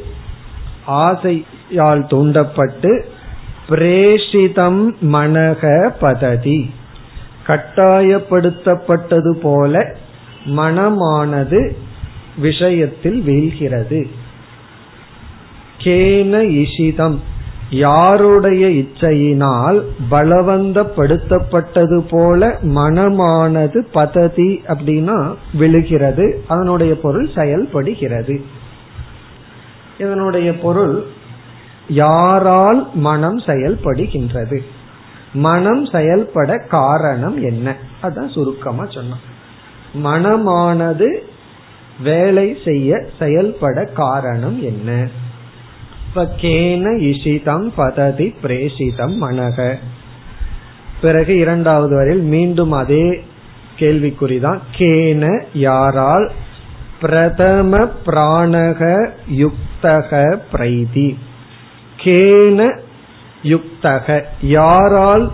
[0.88, 3.10] ஆசையால் தூண்டப்பட்டு
[3.70, 6.74] பிரேஷிதம் மனக பததி.
[7.48, 9.96] கட்டாயப்படுத்தப்பட்டது போல
[10.46, 11.76] மனமானது
[12.38, 14.10] விஷயத்தில் வீழ்கிறது.
[15.78, 17.20] கேன இஷிதம்.
[17.72, 19.82] யாருடைய இச்சையினால்
[20.12, 26.44] பலவந்தப்படுத்தப்பட்டது போல மனமானது பததி அப்படின்னா விழுகிறது.
[26.48, 28.42] அதனுடைய பொருள் செயல்படுகிறது.
[29.98, 31.04] இதனுடைய பொருள்
[31.88, 34.60] யாரால் மனம் செயல்படுகின்றது?
[35.34, 37.76] மனம் செயல்பட காரணம் என்ன?
[38.04, 39.26] அதான் சுருக்கமா சொன்னோம்.
[40.04, 41.18] மனமானது
[42.04, 45.08] வேலை செய்ய செயல்பட காரணம் என்ன?
[46.16, 49.58] கேன இஷிதம் பததி பிரேஷிதம் மனக
[51.02, 53.06] பிறகு இரண்டாவது வரையில் மீண்டும் அதே
[53.80, 56.28] கேள்விக்குறிதான் கேன யாரால்
[57.02, 58.82] பிரதம பிராணக
[59.36, 60.12] யுக்தக
[60.52, 61.10] பிரைதி
[61.98, 62.60] கேன
[63.44, 64.08] யுக்தக
[64.52, 65.26] யாரால்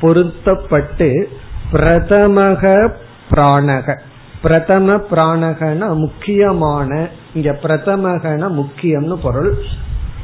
[0.00, 1.10] பொருத்தப்பட்டு
[1.72, 2.62] பிரதமக
[3.30, 3.96] பிராணக
[4.42, 6.90] பிரதம பிராணகன முக்கியமான
[7.34, 9.50] இங்க பிரதமகன முக்கியம்னு பொருள்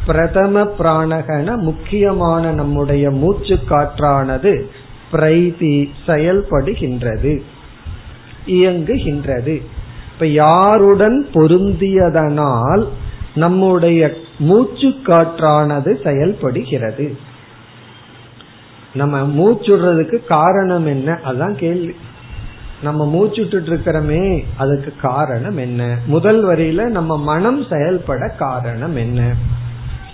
[0.08, 4.66] பிரதம பிராணகன முக்கியமான நம்முடைய மூச்சு காற்றானது
[5.10, 7.42] பிரைதி செயல்படுகின்றது
[8.46, 9.62] இயங்குகின்றது.
[10.12, 12.88] இப்ப யாருடன் பொருந்தியதனால்
[13.34, 17.18] நம்முடைய மூச்சு காற்றானது செயல்படுகிறது.
[18.94, 21.20] நம்ம மூச்சுடுறதுக்கு காரணம் என்ன?
[21.24, 21.94] அதுதான் கேள்வி.
[22.82, 25.96] நம்ம மூச்சுட்டு இருக்கிறோமே அதுக்கு காரணம் என்ன?
[26.06, 29.34] முதல் வரியில நம்ம மனம் செயல்பட காரணம் என்ன?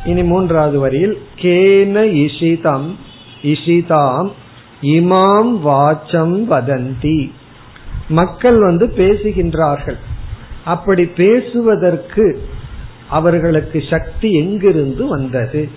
[0.04, 2.94] இனி மூன்றாவது வரியில் கேன இஷிதம்
[3.42, 4.30] இஷிதாம்
[4.82, 7.30] இமாம் வாச்சம் வதந்தி.
[8.08, 9.96] மக்கள் வந்து பேசுகின்றார்கள்.
[10.64, 12.42] அப்படி பேசுவதற்கு
[13.08, 15.68] அவர்களுக்கு சக்தி எங்கிருந்து வந்தது?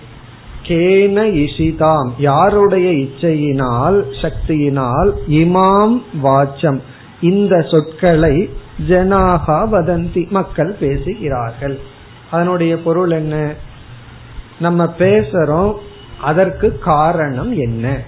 [0.62, 6.80] கேன இஷிதாம் யாருடைய இச்சையினால் சக்தியினால் இமாம் வாச்சம்
[7.20, 8.50] இந்த சொற்களை
[8.88, 11.78] ஜனாகா வதந்தி மக்கள் பேசுகிறார்கள்.
[12.30, 13.54] அதனுடைய பொருள் என்ன?
[14.60, 15.74] நம்ம பேசுறோம்
[16.20, 18.02] அதற்கு காரணம் என்ன?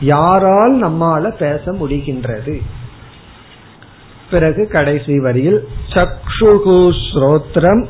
[0.00, 2.60] யாரால் நம்மால பேச முடிகின்றது?
[4.30, 7.86] பிறகு கடைசி வரியில் சக்ஷுகு ஸ்ரோத்ரம்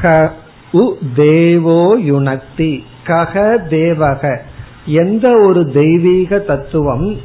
[0.00, 0.32] க
[0.72, 4.38] உ தேவோ யுனக்தி கக தேவக.
[4.86, 7.16] எந்த ஒரு தெய்வீக தத்துவம்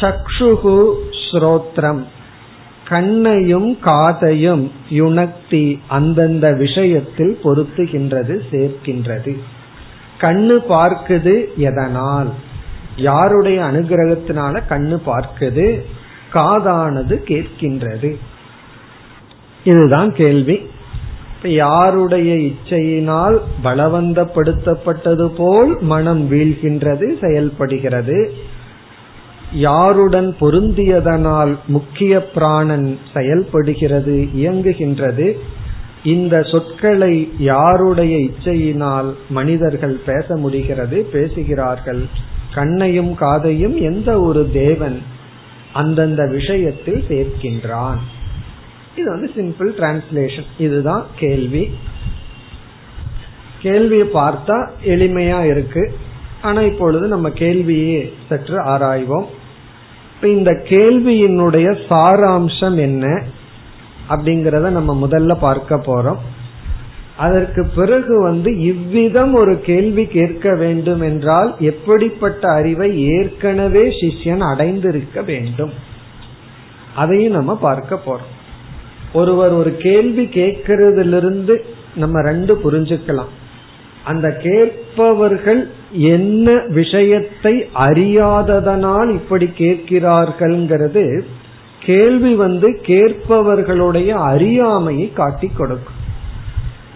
[0.00, 0.92] சக்ஷுகு
[1.32, 2.02] ஸ்ரோத்ரம்.
[2.88, 9.38] கண்ணையும் காதையும் யுனக்தி அந்தந்த விஷயத்தில் பொருத்துகின்றது சேர்க்கின்றது.
[10.22, 12.32] கண்ணு பார்க்குது எதனால்?
[12.96, 15.80] யாருடைய அனுகிரகத்தினால கண்ணு பார்க்குது?
[16.32, 18.16] காதானது கேட்கின்றது.
[19.64, 20.60] இதுதான் கேள்வி.
[21.42, 28.32] யாருடைய இச்சையினால் பலவந்தப்படுத்தப்பட்டது போல் மனம் வீழ்கின்றது செயல்படுகிறது.
[29.52, 35.32] யாருடன் பொருந்தியதனால் முக்கிய பிராணன் செயல்படுகிறது இயங்குகின்றது.
[36.04, 41.02] இந்த சொற்களை யாருடைய இச்சையினால் மனிதர்கள் பேச முடிகிறது?
[41.02, 42.04] பேசுகிறார்கள்.
[42.54, 45.02] கண்ணையும் காதையும் எந்த ஒரு தேவன்
[45.72, 47.98] அந்தந்த விஷயத்தில் சேர்க்கின்றான்.
[48.96, 51.70] இது வந்து சிம்பிள் டிரான்ஸ்லேஷன் இதுதான் கேள்வி.
[53.60, 55.94] கேள்வியை பார்த்தா எளிமையா இருக்கு.
[56.42, 59.26] ஆனா இப்பொழுது நம்ம கேள்வியே சற்று ஆராய்வோம்.
[60.22, 63.24] இந்த கேள்வியினுடைய சாராம்சம் என்ன?
[64.08, 66.16] அப்படிங்கறத நம்ம முதல்ல பார்க்க போறோம்.
[67.16, 75.72] அதற்கு பிறகு வந்து இவ்விதம் ஒரு கேள்வி கேட்க வேண்டும் என்றால் எப்படிப்பட்ட அறிவை ஏற்கனவே சிஷ்யன் அடைந்திருக்க வேண்டும்?
[76.94, 78.32] அதையும் நம்ம பார்க்க போறோம்.
[79.12, 81.56] ஒருவர் ஒரு கேள்வி கேட்கறதிலிருந்து
[81.94, 83.32] நம்ம ரெண்டு புரிஞ்சுக்கலாம்.
[84.04, 91.24] அந்த கேட்பவர்கள் என்ன விஷயத்தை அறியாததனால் இப்படி கேட்கிறார்கள்ங்கிறது
[91.84, 96.00] கேள்வி வந்து கேட்பவர்களுடைய அறியாமையை காட்டி கொடுக்கும்.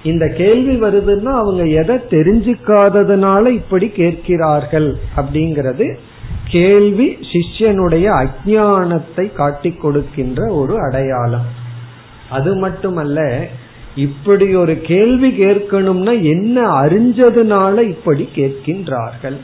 [0.02, 5.96] இந்த கேள்வி வருதுன்னா அவங்க எதை தெரிஞ்சுக்காததுனால இப்படி கேட்கிறார்கள் அப்படிங்கிறது
[6.48, 11.48] கேள்வி சிஷ்யனுடைய அஜானத்தை காட்டி கொடுக்கின்ற ஒரு அடையாளம்.
[12.30, 13.46] அது மட்டுமல்ல
[13.94, 19.38] இப்படி ஒரு கேள்வி கேட்கணும்னா என்ன அறிஞ்சதுனால இப்படி கேட்கின்றார்கள்?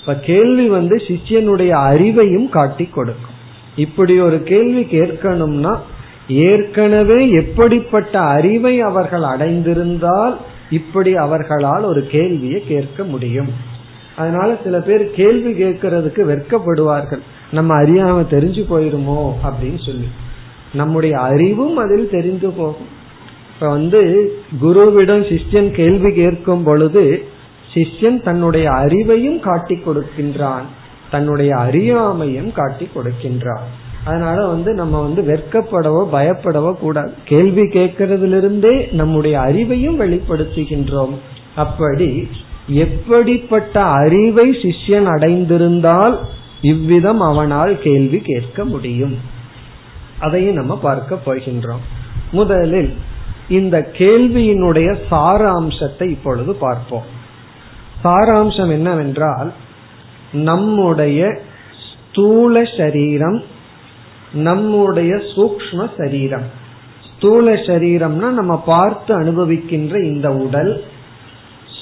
[0.00, 3.33] இப்ப கேள்வி வந்து சிஷ்யனுடைய அறிவையும் காட்டி கொடுக்கும்.
[3.76, 5.78] இப்படி ஒரு கேள்வி கேட்கணும்னா
[6.28, 10.34] ஏற்கனவே எப்படிப்பட்ட அறிவை அவர்கள் அடைந்திருந்தால்
[10.70, 13.48] இப்படி அவர்களால் ஒரு கேள்வியை கேட்க முடியும்.
[14.16, 17.20] அதனால சில பேர் கேள்வி கேட்கறதுக்கு வெட்கப்படுவார்கள்.
[17.50, 20.08] நம்ம அறியாம தெரிஞ்சு போயிருமோ அப்படின்னு சொல்லி.
[20.72, 23.02] நம்முடைய அறிவும் அதில் தெரிந்து போகும்.
[23.54, 24.32] இப்ப வந்து
[24.62, 27.24] குருவிடம் சிஷ்யன் கேள்வி கேட்கும் பொழுது
[27.74, 30.64] சிஷ்யன் தன்னுடைய அறிவையும் காட்டி கொடுக்கின்றான்.
[31.14, 33.66] தன்னுடைய அறியாமையும் காட்டி கொடுக்கின்றார்.
[34.04, 37.12] அதனால வந்து நம்ம வந்து வெட்கப்படவோ பயப்படவோ கூடாது.
[37.24, 41.14] கேள்வி கேட்கறதிலிருந்தே நம்முடைய அறிவையும் வெளிப்படுத்துகின்றோம்.
[41.56, 42.10] அப்படி
[42.84, 46.14] எப்படிப்பட்ட அறிவை சிஷ்யன் அடைந்திருந்தால்
[46.72, 49.16] இவ்விதம் அவனால் கேள்வி கேட்க முடியும்.
[50.18, 51.84] அதையும் நம்ம பார்க்க போகின்றோம்.
[52.30, 52.92] முதலில்
[53.48, 57.08] இந்த கேள்வியினுடைய சாராம்சத்தை இப்பொழுது பார்ப்போம்.
[58.04, 59.50] சாராம்சம் என்னவென்றால்
[60.34, 61.40] நம்முடைய
[61.88, 63.42] ஸ்தூல சரீரம்
[64.32, 66.42] நம்முடைய சூக்ம சரீரம்.
[67.16, 70.84] ஸ்தூல சரீரம்னா நம்ம பார்த்து அனுபவிக்கின்ற இந்த உடல்.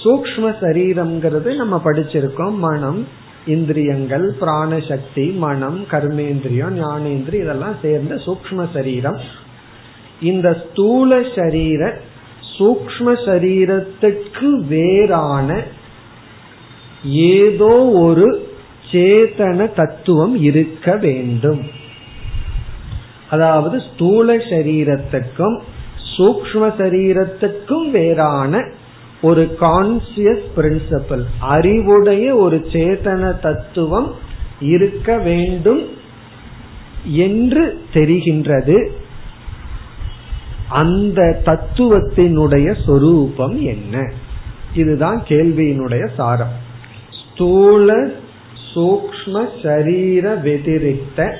[0.05, 2.57] சூக்ம சரீரம்ங்கிறது நம்ம படிச்சிருக்கோம்.
[2.57, 3.09] மனம்
[3.47, 9.21] இந்திரியங்கள் பிராண சக்தி மனம் கர்மேந்திரியம் ஞானேந்திரியம் இதெல்லாம் சேர்ந்த சூக்ம சரீரம்.
[10.21, 12.01] இந்த ஸ்தூல சரீர
[12.59, 15.63] சூக்ம சரீரத்துக்கு வேறான
[17.05, 18.42] ஏதோ ஒரு
[18.93, 21.67] சேதன தத்துவம் இருக்க வேண்டும்.
[23.31, 25.61] அதாவது ஸ்தூல சரீரத்துக்கும்
[26.17, 28.69] சூக்ம சரீரத்துக்கும் வேறான
[29.23, 34.15] ஒரு கான்சியஸ் பிரின்சிபல் அறிவுடைய ஒரு சேதன தத்துவம்
[34.61, 35.83] இருக்க வேண்டும்
[37.05, 38.89] என்று தெரிகின்றது.
[40.69, 44.13] அந்த தத்துவத்தினுடைய சொரூபம் என்ன?
[44.75, 46.53] இதுதான் கேள்வியினுடைய சாரம்.
[47.35, 48.11] ஸ்தூல
[48.75, 51.35] சூக்ம சரீர வெதிரிக்த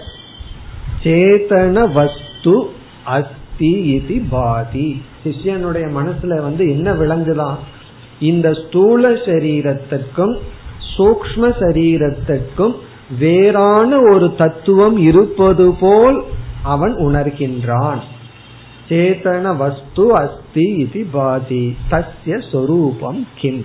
[1.05, 2.71] சேதன வஸ்து
[3.05, 5.03] அஸ்தி இது பாதி.
[5.25, 7.59] சிஷ்யனுடைய மனசுல வந்து என்ன விளங்குதான்
[8.21, 10.35] இந்த ஸ்தூல சரீரத்துக்கும்
[10.97, 12.75] சூக்ம சரீரத்துக்கும்
[13.19, 16.23] வேறான ஒரு தத்துவம் இருப்பது போல்
[16.63, 18.01] அவன் உணர்கின்றான்.
[18.89, 21.77] சேதன வஸ்து அஸ்தி இது பாதி.
[21.91, 23.65] தஸ்ய சொரூபம் கிம்.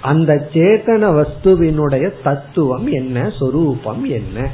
[0.00, 3.32] அந்த சேதன வஸ்துவினுடைய தத்துவம் என்ன?
[3.38, 4.48] சொரூபம் என்ன?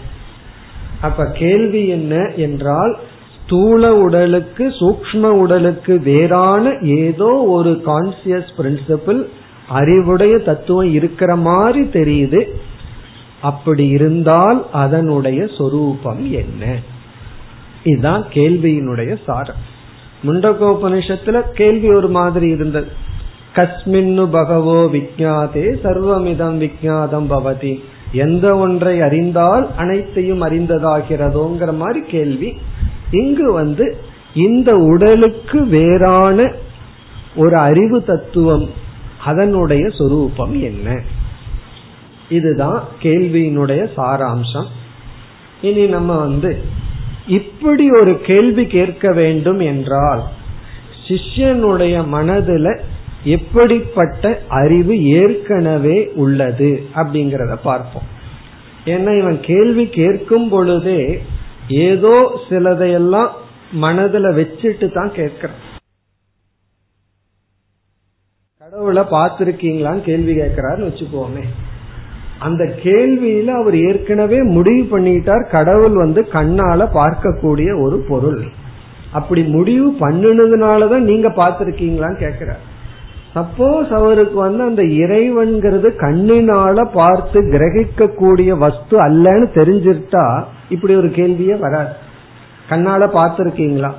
[1.00, 2.98] அப்ப கேள்வி என்ன என்றால்
[3.44, 9.26] ஸ்தூல உடலுக்கு சூக்ம உடலுக்கு வேறான ஏதோ ஒரு கான்சியஸ் பிரின்சிபிள்
[9.68, 12.46] அறிவுடைய தத்துவம் இருக்கிற மாதிரி தெரியுது.
[13.42, 16.78] அப்படி இருந்தால் அதனுடைய சொரூபம் என்ன?
[17.84, 19.72] இதுதான் கேள்வியினுடைய சாரம்.
[20.24, 23.12] முண்டகோபனிஷத்துல கேள்வி ஒரு மாதிரி இருந்தது.
[23.54, 27.84] கஸ்மின்னு பகவோ விஜாதே சர்வமிதம் விஜாதம் பவதி.
[28.12, 32.56] எந்த ஒன்றை அறிந்தால் அனைத்தையும் அறிந்ததாகிறதோங்கிற மாதிரி கேள்வி.
[33.10, 33.96] இங்கு வந்து
[34.34, 36.52] இந்த உடலுக்கு வேறான
[37.36, 38.70] ஒரு அறிவு தத்துவம்
[39.24, 41.00] அதனுடைய சொரூபம் என்ன?
[42.28, 44.66] இதுதான் கேள்வியினுடைய சாராம்சம்.
[45.60, 46.62] இனி நம்ம வந்து
[47.26, 50.22] இப்படி ஒரு கேள்வி கேட்க வேண்டும் என்றால்
[51.08, 52.80] சிஷ்யனுடைய மனதுல
[53.24, 58.08] எப்படிப்பட்ட அறிவு ஏற்கனவே உள்ளது அப்படிங்கறத பார்ப்போம்.
[58.84, 61.22] ஏன்னா இவன் கேள்வி கேட்கும் பொழுதே
[61.68, 63.30] ஏதோ சிலதையெல்லாம்
[63.80, 65.62] மனதுல வச்சுட்டு தான் கேட்கிறான்.
[68.58, 71.44] கடவுளை பார்த்திருக்கீங்களான்னு கேள்வி கேட்கிறாருன்னு வச்சுக்கோமே.
[72.38, 75.50] அந்த கேள்வியில அவர் ஏற்கனவே முடிவு பண்ணிட்டார்.
[75.50, 78.44] கடவுள் வந்து கண்ணால பார்க்கக்கூடிய ஒரு பொருள்.
[79.12, 82.62] அப்படி முடிவு பண்ணினதுனாலதான் நீங்க பார்த்திருக்கீங்களான்னு கேக்குறார்
[83.34, 91.58] சப்போஸ் அவருக்கு வந்து அந்த இறைவன்கிறது கண்ணினால பார்த்து கிரகிக்க கூடிய வஸ்து அல்லன்னு தெரிஞ்சிருட்டா இப்படி ஒரு கேள்வியே
[91.58, 91.92] வராது.
[92.68, 93.90] கண்ணால பார்த்திருக்கீங்களா?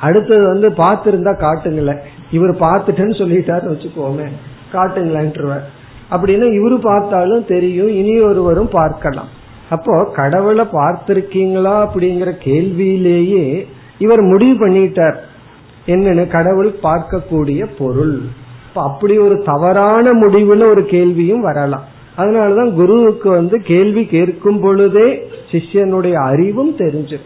[0.00, 4.26] அடுத்தது வந்து பார்த்திருந்தா காட்டுங்களேன் இவர் பார்த்துட்டேன்னு சொல்லிட்டாரு வச்சுக்கோமே.
[4.72, 5.66] காட்டுங்களேன்ட்டுருவார்
[6.10, 9.28] அப்படின்னா இவரு பார்த்தாலும் தெரியும் இனி ஒருவரும் பார்க்கலாம்.
[9.70, 13.66] அப்போ கடவுளை பார்த்திருக்கீங்களா அப்படிங்கிற கேள்வியிலேயே
[13.98, 15.18] இவர் முடிவு பண்ணிட்டார்.
[15.86, 16.26] என்னன்னு?
[16.26, 18.18] கடவுள் பார்க்கக்கூடிய பொருள்.
[18.70, 21.84] இப்ப அப்படி ஒரு தவறான முடிவுல ஒரு கேள்வியும் வரலாம்.
[22.18, 27.16] அதனாலதான் குருவுக்கு வந்து கேள்வி கேட்கும் பொழுதே சிஷ்யனுடைய அறிவும் தெரிஞ்சு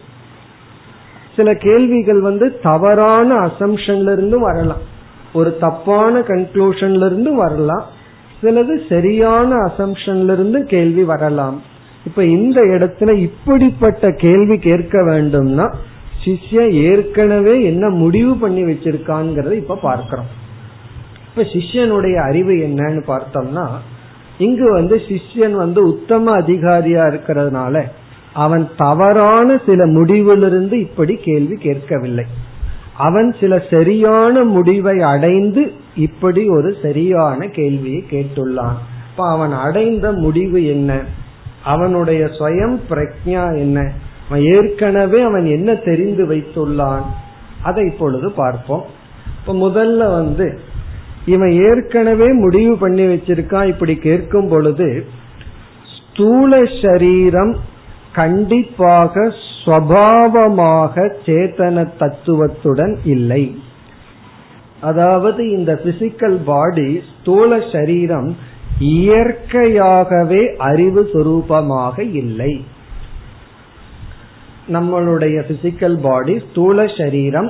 [1.35, 4.83] சில கேள்விகள் வந்து தவறான அசம்ஷன்ல இருந்தும் வரலாம்.
[5.33, 7.85] ஒரு தப்பான கன்க்ளூஷன்ல இருந்து வரலாம்.
[8.43, 11.61] சிலது சரியான அசம்ஷன்ல இருந்து கேள்வி வரலாம்.
[12.05, 15.73] இப்ப இந்த இடத்துல இப்படிப்பட்ட கேள்வி கேட்க வேண்டும்னா
[16.25, 20.43] சிஷ்யன் ஏற்கனவே என்ன முடிவு பண்ணி வச்சிருக்காங்கிறத இப்ப பார்க்கிறோம்.
[21.35, 23.67] இப்ப சிஷ்யனுடைய அறிவு என்னன்னு பார்த்தோம்னா
[24.37, 27.81] இங்கு வந்து சிஷ்யன் வந்து உத்தம அதிகாரியா இருக்கிறதுனால
[28.33, 32.25] அவன் தவறான சில முடிவிலிருந்து இப்படி கேள்வி கேட்கவில்லை.
[32.97, 38.77] அவன் சில சரியான முடிவை அடைந்து இப்படி ஒரு சரியான கேள்வியை கேட்டுள்ளான்.
[39.11, 40.99] இப்ப அவன் அடைந்த முடிவு என்ன?
[41.63, 43.91] அவனுடைய சுயம் பிரக்ஞா என்ன?
[44.29, 47.03] அவன் ஏற்கனவே அவன் என்ன தெரிந்து வைத்துள்ளான்?
[47.63, 48.85] அதை இப்பொழுது பார்ப்போம்.
[49.39, 50.64] இப்ப முதல்ல வந்து
[51.25, 53.69] இவன் ஏற்கனவே முடிவு பண்ணி வச்சிருக்கான்.
[53.73, 54.89] இப்படி கேட்கும் பொழுது
[55.95, 57.53] ஸ்தூல சரீரம்
[58.19, 59.23] கண்டிப்பாக
[59.63, 63.43] ஸ்வபாவமாக சேத்தன தத்துவத்துடன் இல்லை.
[64.81, 68.29] அதாவது இந்த பிசிக்கல் பாடி ஸ்தூல சரீரம்
[68.79, 72.53] இயற்கையாகவே அறிவு சுரூபமாக இல்லை.
[74.75, 77.49] நம்மளுடைய பிசிக்கல் பாடி ஸ்தூல சரீரம்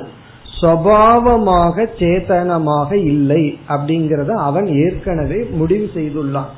[0.62, 6.52] சபாவமாக சேத்தனமாக இல்லை அப்படிங்கறத அவன் ஏற்கனவே முடிவு செய்துள்ளான்.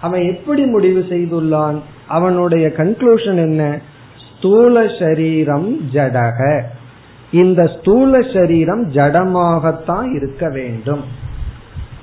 [0.00, 1.80] அவன் எப்படி முடிவு செய்துள்ளான்?
[2.08, 3.80] அவனுடைய கன்க்ளூஷன் என்ன?
[4.38, 6.62] ஸ்தூல சரீரம் ஜடக.
[7.32, 11.04] இந்த ஸ்தூல சரீரம் ஜடமாகத்தான் இருக்க வேண்டும்.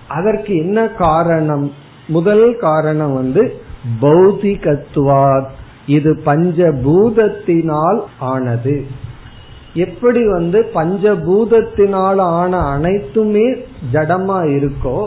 [0.07, 1.73] அதற்கு என்ன காரணம்?
[2.07, 3.61] முதல் காரணம் வந்து
[4.01, 5.47] பௌதிகத்துவாத்
[5.85, 8.85] இது பஞ்சபூதத்தினால் ஆனது.
[9.79, 13.47] எப்படி வந்து பஞ்சபூதத்தினால் ஆன அனைத்துமே
[13.93, 14.99] ஜடமா இருக்கோ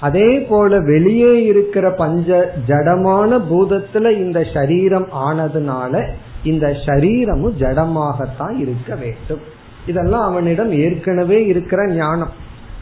[0.00, 2.28] அதே போல வெளியே இருக்கிற பஞ்ச
[2.68, 6.02] ஜடமான பூதத்துல இந்த சரீரம் ஆனதுனால
[6.42, 9.42] இந்த சரீரமும் ஜடமாகத்தான் இருக்க வேண்டும்.
[9.86, 12.32] இதெல்லாம் அவனிடம் ஏற்கனவே இருக்கிற ஞானம்.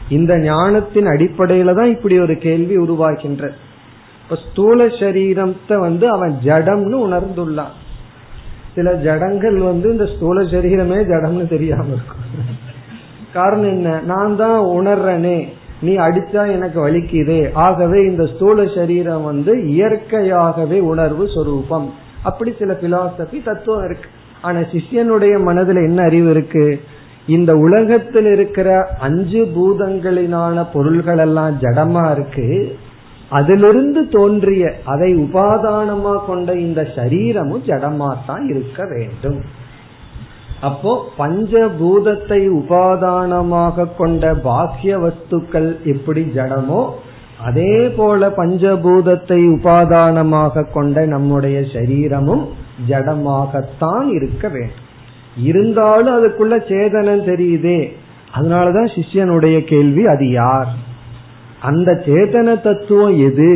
[0.09, 3.43] இந்த ஞானத்தின் அடிப்படையில தான் இப்படி ஒரு கேள்வி உருவாகின்ற.
[4.23, 7.73] இப்ப ஸ்தூல சரீரத்தை வந்து அவன் ஜடம்னு உணர்ந்துள்ளான்.
[8.75, 12.51] சில ஜடங்கள் வந்து இந்த ஸ்தூல சரீரமே ஜடம்னு தெரியாம இருக்கும்.
[13.33, 13.99] காரணம் என்ன?
[14.05, 15.47] நான் தான் உணர்றனே.
[15.81, 17.49] நீ அடிச்சா எனக்கு வலிக்குது.
[17.53, 21.93] ஆகவே இந்த ஸ்தூல சரீரம் வந்து இயற்கையாகவே உணர்வு சொரூபம்.
[22.23, 24.09] அப்படி சில பிலாசபி தத்துவம் இருக்கு.
[24.41, 26.79] ஆனா சிஷ்யனுடைய மனதுல என்ன அறிவு இருக்கு?
[27.27, 32.77] இந்த உலகத்தில் இருக்கிற அஞ்சு பூதங்களினான பொருள்கள் எல்லாம் ஜடமா இருக்கு.
[33.37, 39.39] அதிலிருந்து தோன்றிய அதை உபாதானமா கொண்ட இந்த சரீரமும் ஜடமாத்தான் இருக்க வேண்டும்.
[40.61, 46.81] அப்போ பஞ்சபூதத்தை உபாதானமாக கொண்ட பாக்கிய வஸ்துக்கள் எப்படி ஜடமோ
[47.43, 52.45] அதே போல பஞ்சபூதத்தை உபாதானமாக கொண்ட நம்முடைய சரீரமும்
[52.89, 54.87] ஜடமாகத்தான் இருக்க வேண்டும்.
[55.49, 57.79] இருந்தாலும் அதுக்குள்ள சேதனம் தெரியுதே.
[58.35, 60.71] அதனாலதான் சிஷ்யனுடைய கேள்வி அது யார்?
[61.63, 63.51] அந்த சேதன தத்துவம் எது?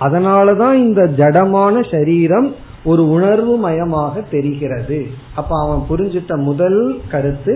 [0.00, 2.48] அதனாலதான் இந்த ஜடமான சரீரம்
[2.84, 5.06] ஒரு உணர்வு மயமாக தெரிகிறது.
[5.34, 7.54] அப்ப அவன் புரிஞ்சிட்ட முதல் கருத்து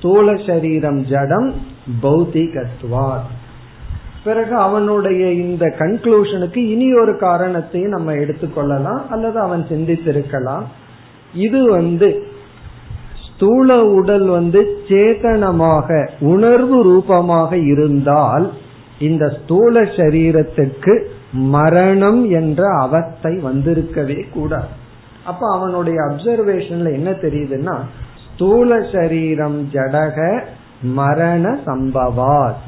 [0.00, 1.54] தோள சரீரம் ஜடம்
[2.02, 3.26] பௌத்திகத்துவார்.
[4.24, 10.66] பிறகு அவனுடைய இந்த கன்க்ளூஷனுக்கு இனி ஒரு காரணத்தையும் நம்ம எடுத்துக்கொள்ளலாம் அல்லது அவன் சிந்தித்திருக்கலாம்.
[11.34, 12.08] இது வந்து
[13.28, 18.46] ஸ்தூல உடல் வந்து சேதனமாக உணர்வு ரூபமாக இருந்தால்
[18.98, 24.82] இந்த ஸ்தூல சரீரத்துக்கு மரணம் என்ற அவஸ்தை வந்திருக்கவே கூடாது.
[25.24, 27.76] அப்ப அவனுடைய அப்சர்வேஷன்ல என்ன தெரியுதுன்னா
[28.34, 30.42] ஸ்தூல சரீரம் ஜடக
[30.82, 32.62] மரண சம்பவாத்.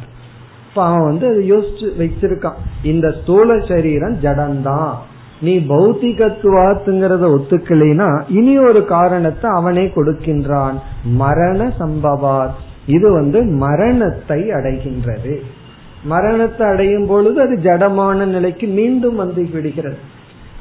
[0.68, 4.92] இப்ப அவன் வந்து அதை யோசிச்சு வச்சிருக்கான் இந்த ஸ்தூல சரீரம் ஜடம்தான்
[5.40, 10.74] நீ பௌத்திகத்துவாத்துங்கிறத ஒத்துக்கலைனா இனி ஒரு காரணத்தை அவனே கொடுக்கின்றான்.
[11.04, 12.54] மரண சம்பவாத்.
[12.86, 15.40] இது வந்து மரணத்தை அடைகின்றது.
[16.06, 19.98] மரணத்தை அடையும் பொழுது அது ஜடமான நிலைக்கு மீண்டும் வந்து விடுகிறது.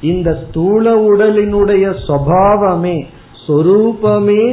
[0.02, 2.98] இந்த ஸ்தூல உடலினுடைய சுவாவமே
[3.48, 4.46] சொரூபமே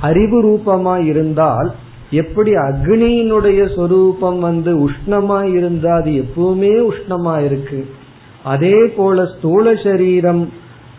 [0.00, 1.68] அறிவு ரூபமா இருந்தால்
[2.10, 7.80] எப்படி அக்னியினுடைய சொரூபம் வந்து உஷ்ணமா இருந்தா அது எப்பவுமே உஷ்ணமா இருக்கு.
[8.44, 10.42] அதே போல ஸ்தூல சரீரம்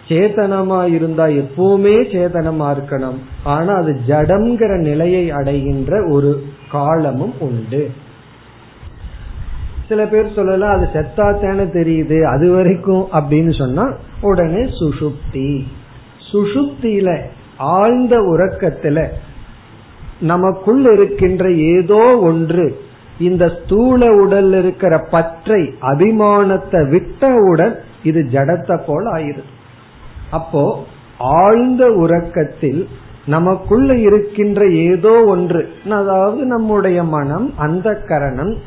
[0.07, 3.21] சேதனமா இருந்தா எப்பவுமே சேதனமா இருக்கணும்.
[3.43, 6.31] ஆனா அது ஜடம்ங்கிற நிலையை அடைகின்ற ஒரு
[6.71, 7.81] காலமும் உண்டு.
[9.87, 15.63] சில பேர் சொல்லலாம் அது செத்தாத்தேன்னு தெரியுது அது வரைக்கும் அப்படின்னு சொன்னா உடனே சுசுப்தி.
[16.31, 17.19] சுசுப்தியில
[17.57, 19.07] ஆழ்ந்த உறக்கத்துல
[20.19, 22.75] நமக்குள் இருக்கின்ற ஏதோ ஒன்று
[23.19, 29.53] இந்த ஸ்தூல உடல் இருக்கிற பற்றை அபிமானத்தை விட்டவுடன் இது ஜடத்தை போல ஆயிருது
[30.31, 30.83] அப்போ
[31.19, 32.87] ஆழ்ந்த உறக்கத்தில்
[33.25, 38.57] நமக்குள்ள இருக்கின்ற ஏதோ ஒன்று அதாவது நம்முடைய மனம் அந்த கரணம்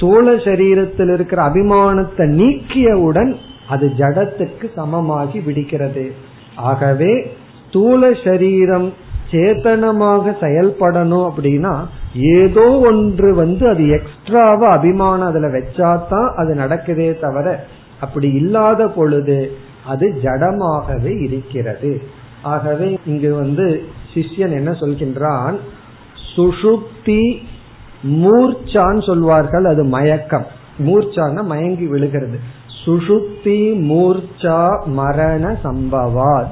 [0.00, 3.36] ஸ்தூல சரீரத்தில் இருக்கிற அபிமானத்தை நீக்கியவுடன்
[3.68, 6.12] அது ஜடத்துக்கு சமமாகி விடுகிறது.
[6.56, 7.32] ஆகவே
[7.66, 8.92] ஸ்தூல சரீரம்
[9.30, 11.74] சேத்தனமாக செயல்படணும் அப்படின்னா
[12.14, 17.64] ஏதோ ஒன்று வந்து அது எக்ஸ்ட்ராவா அபிமானம் அதுல வச்சாதான் அது நடக்குதே தவிர
[18.00, 19.38] அப்படி இல்லாத பொழுது
[19.86, 22.00] அது ஜடமாகவே இருக்கிறது.
[22.42, 23.84] ஆகவே இங்கு வந்து
[24.14, 25.56] சிஷ்யன் என்ன சொல்கின்றான்?
[26.36, 27.22] சுஷுப்தி
[28.02, 30.46] மூர்ச்சான்னு சொல்வார்கள் அது மயக்கம்.
[30.78, 32.38] மூர்ச்சான மயங்கி விழுகிறது.
[32.84, 36.50] சுஷுப்தி மூர்ச்சா மரண சம்பவாத்.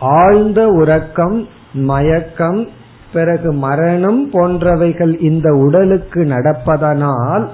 [0.00, 2.68] ஆழ்ந்த உறக்கம் மயக்கம்
[3.12, 7.48] பிறகு மரணம் போன்றவைகள் இந்த உடலுக்கு நடப்பதனால்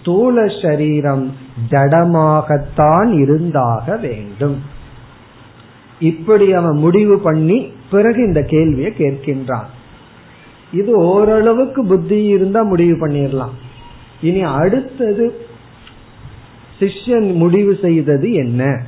[0.00, 1.32] ஸ்தூல சரீரம்
[1.70, 4.62] ஜடமாகத்தான் இருந்தாக வேண்டும்.
[6.00, 9.66] இப்படி அவன் முடிவு பண்ணி பிறகு இந்த கேள்வியை கேட்கின்றான்.
[10.72, 13.54] இது ஓரளவுக்கு புத்தி இருந்தா முடிவு பண்ணிடலாம்
[14.20, 15.46] இனி அடுத்தது
[16.80, 18.82] சிஷ்யன் முடிவு செய்தது என்ன?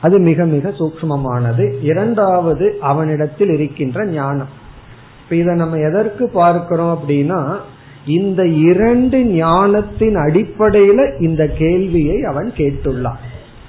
[0.00, 4.48] அது மிக மிக சூக்மமானது இரண்டாவது அவனிடத்தில் இருக்கின்ற ஞானம்.
[5.24, 7.56] இப்ப இதை நம்ம எதற்கு பார்க்கிறோம் அப்படின்னா
[8.06, 13.20] இந்த இரண்டு ஞானத்தின் அடிப்படையில இந்த கேள்வியை அவன் கேட்டுள்ளான்.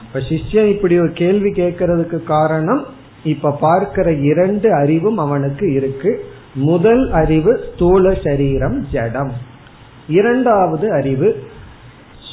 [0.02, 2.86] இப்ப சிஷ்யன் இப்படி ஒரு கேள்வி கேட்கறதுக்கு காரணம்
[3.24, 6.26] இப்ப பார்க்கிற இரண்டு அறிவும் அவனுக்கு இருக்கு.
[6.58, 9.32] முதல் அறிவு ஸ்தூல சரீரம் ஜடம்.
[10.08, 11.44] இரண்டாவது அறிவு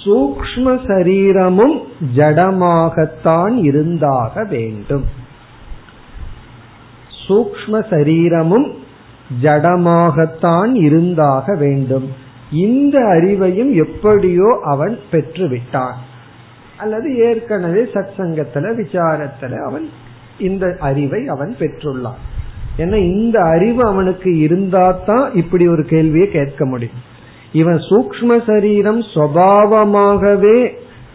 [0.04, 1.80] சூக்ம சரீரமும்
[2.16, 5.04] ஜடமாகத்தான் இருந்தாக வேண்டும்.
[7.28, 8.74] சூக்ம சரீரமும்
[9.42, 12.12] ஜடமாகத்தான் இருந்தாக வேண்டும்.
[12.52, 15.94] இந்த அறிவையும் எப்படியோ அவன் பெற்றுவிட்டான்.
[16.78, 19.90] அல்லது ஏற்கனவே சத் சங்கத்துல விசாரத்துல அவன்
[20.38, 22.22] இந்த அறிவை அவன் பெற்றுள்ளான்.
[22.78, 27.02] ஏன்னா இந்த அறிவு அவனுக்கு இருந்தா தான் இப்படி ஒரு கேள்வியை கேட்க முடியும்.
[27.52, 30.70] இவன் சூக்ம சரீரம் சுவாவமாகவே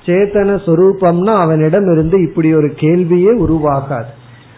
[0.06, 4.12] சேத்தன சொரூபம்னா அவனிடம் இருந்து இப்படி ஒரு கேள்வியே உருவாகாது.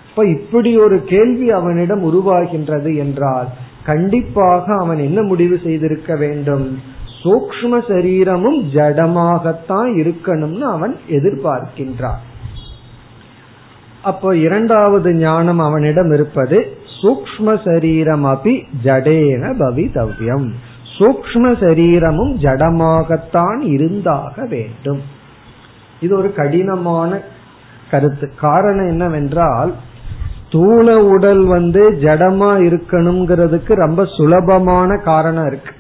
[0.09, 3.47] இப்ப இப்படி ஒரு கேள்வி அவனிடம் உருவாகின்றது என்றால்
[3.85, 6.79] கண்டிப்பாக அவன் என்ன முடிவு செய்திருக்க வேண்டும்?
[7.23, 12.21] சூக்ம சரீரமும் ஜடமாகத்தான் இருக்கணும்னு அவன் எதிர்பார்க்கின்றான்.
[14.03, 20.47] அப்போ இரண்டாவது ஞானம் அவனிடம் இருப்பது சூக்ம சரீரம் அபி ஜடேன பவிதவ்யம்.
[20.97, 25.01] சூக்ம சரீரமும் ஜடமாகத்தான் இருந்தாக வேண்டும்.
[26.01, 27.21] இது ஒரு கடினமான
[27.91, 28.31] கருத்து.
[28.39, 29.73] காரணம் என்னவென்றால்
[30.47, 35.73] ஸ்தூல உடல் வந்து ஜடமா இருக்கணுங்கிறதுக்கு ரொம்ப சுலபமான காரணம் இருக்கு.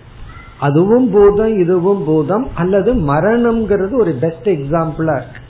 [0.59, 5.40] அதுவும் பூதம் இதுவும் பூதம் அல்லது மரணம்ங்கிறது ஒரு பெஸ்ட் எக்ஸாம்பிளா இருக்கு.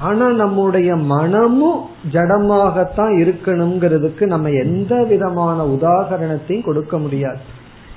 [0.00, 1.80] ஆனா நம்முடைய மனமும்
[2.12, 7.38] ஜடமாகத்தான் இருக்கணுங்கிறதுக்கு நம்ம எந்த விதமான உதாகரணத்தையும் கொடுக்க முடியாது.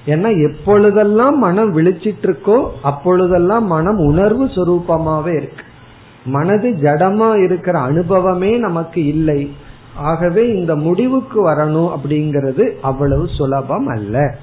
[0.06, 5.66] ஏன்னா எப்பொழுதெல்லாம் மனம் விழிச்சிட்டு இருக்கோ அப்பொழுதெல்லாம் மனம் உணர்வு சுரூபமாவே இருக்கு.
[6.26, 9.42] மனது ஜடமா இருக்கிற அனுபவமே நமக்கு இல்லை.
[9.96, 14.36] ஆகவே இந்த முடிவுக்கு வரணும் அப்படிங்கிறது அவ்வளவு சுலபம் அல்ல.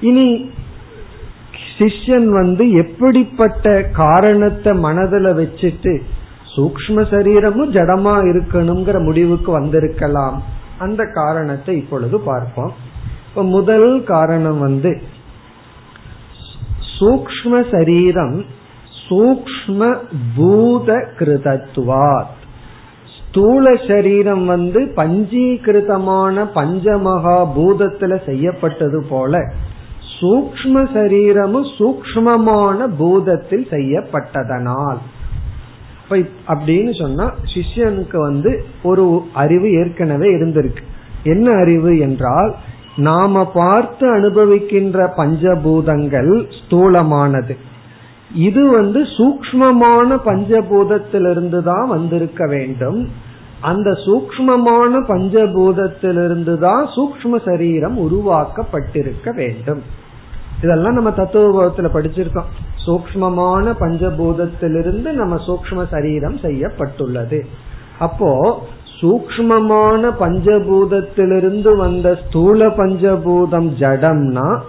[0.00, 0.50] இனி
[1.78, 6.00] சிஷ்யன் வந்து எப்படிப்பட்ட காரணத்தை மனதில் வச்சுட்டு
[6.56, 10.42] சூக்ம சரீரமும் ஜடமா இருக்கணுங்கிற முடிவுக்கு வந்திருக்கலாம்.
[10.78, 12.72] அந்த காரணத்தை இப்பொழுது பார்ப்போம்.
[13.28, 15.02] இப்ப முதல் காரணம் வந்து
[16.98, 18.44] சூக்ம சரீரம்
[19.08, 19.96] சூக்ம
[20.36, 22.36] பூத கிருதத்துவாத்
[23.16, 29.40] ஸ்தூல சரீரம் வந்து பஞ்சீகிருதமான பஞ்சமகா பூதத்துல செய்யப்பட்டது போல
[30.22, 35.00] சூக்ம சரீரமும் சூக்மமான பூதத்தில் செய்யப்பட்டதனால்.
[36.48, 38.50] அப்படின்னு சொன்னா சிஷ்யனுக்கு வந்து
[38.82, 40.82] ஒரு அறிவு ஏற்கனவே இருந்திருக்கு.
[41.24, 42.54] என்ன அறிவு என்றால்
[42.96, 47.54] நாம பார்த்து அனுபவிக்கின்ற பஞ்சபூதங்கள் ஸ்தூலமானது.
[48.34, 53.00] இது வந்து சூக்மமான பஞ்சபூதத்திலிருந்து தான் வந்திருக்க வேண்டும்.
[53.60, 59.82] அந்த சூக்மமான பஞ்சபூதத்திலிருந்து தான் சூக்ம சரீரம் உருவாக்கப்பட்டிருக்க வேண்டும்.
[60.62, 62.50] இதெல்லாம் நம்ம தத்துவபோதத்துல படிச்சிருக்கோம்.
[62.86, 67.46] சூக்மமான பஞ்சபூதத்திலிருந்து நம்ம சூக்ம சரீரம் செய்யப்பட்டுள்ளது.
[67.98, 68.62] அப்போ
[69.00, 74.60] சூக்மமான பஞ்சபூதத்திலிருந்து வந்த ஸ்தூல பஞ்சபூதம் ஜடம்னா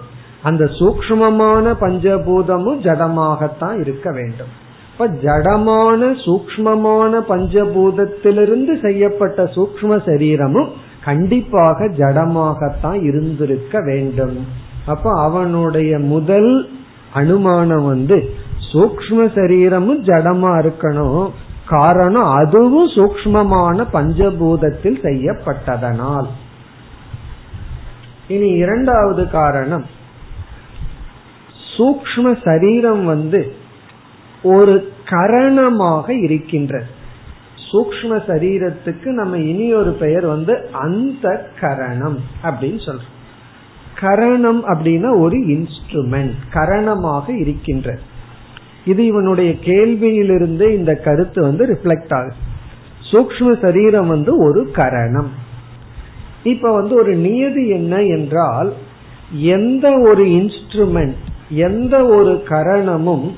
[0.42, 4.52] அந்த சூக்மமான பஞ்சபூதமும் ஜடமாகத்தான் இருக்க வேண்டும்.
[4.92, 10.68] இப்ப ஜடமான சூக்மமான பஞ்சபூதத்திலிருந்து செய்யப்பட்ட சூக்ம சரீரமும்
[11.04, 14.62] கண்டிப்பாக ஜடமாகத்தான் இருந்திருக்க வேண்டும்.
[14.86, 16.70] அப்ப அவனுடைய முதல்
[17.12, 18.34] அனுமானம் வந்து
[18.72, 21.30] சூக்ம சரீரமும் ஜடமா இருக்கணும்.
[21.66, 26.26] காரணம் அதுவும் சூக்மமான பஞ்சபூதத்தில் செய்யப்பட்டதனால்.
[28.28, 29.86] இனி இரண்டாவது காரணம்
[31.76, 33.56] சூக்ம சரீரம் வந்து
[34.42, 36.86] ஒரு கரணமாக இருக்கின்றது.
[37.72, 43.12] சூக்ம சரீரத்துக்கு நம்ம இனி ஒரு பெயர் வந்து அந்த கரணம் அப்படின்னு சொல்றோம்.
[44.04, 47.98] கரணம் அப்படின்னா ஒரு இன்ஸ்ட்ருமெண்ட் கரணமாக இருக்கின்ற.
[48.84, 52.36] இது இவனுடைய கேள்வியிலிருந்து இந்த கருத்து வந்து ரிஃப்ளெக்ட் ஆகுது.
[53.10, 55.30] சூக்ம சரீரம் வந்து ஒரு கரணம்.
[56.42, 58.72] இப்ப வந்து ஒரு நியதி என்ன என்றால்
[59.52, 63.28] எந்த ஒரு இன்ஸ்ட்ருமெண்ட் எந்த ஒரு கரணமும்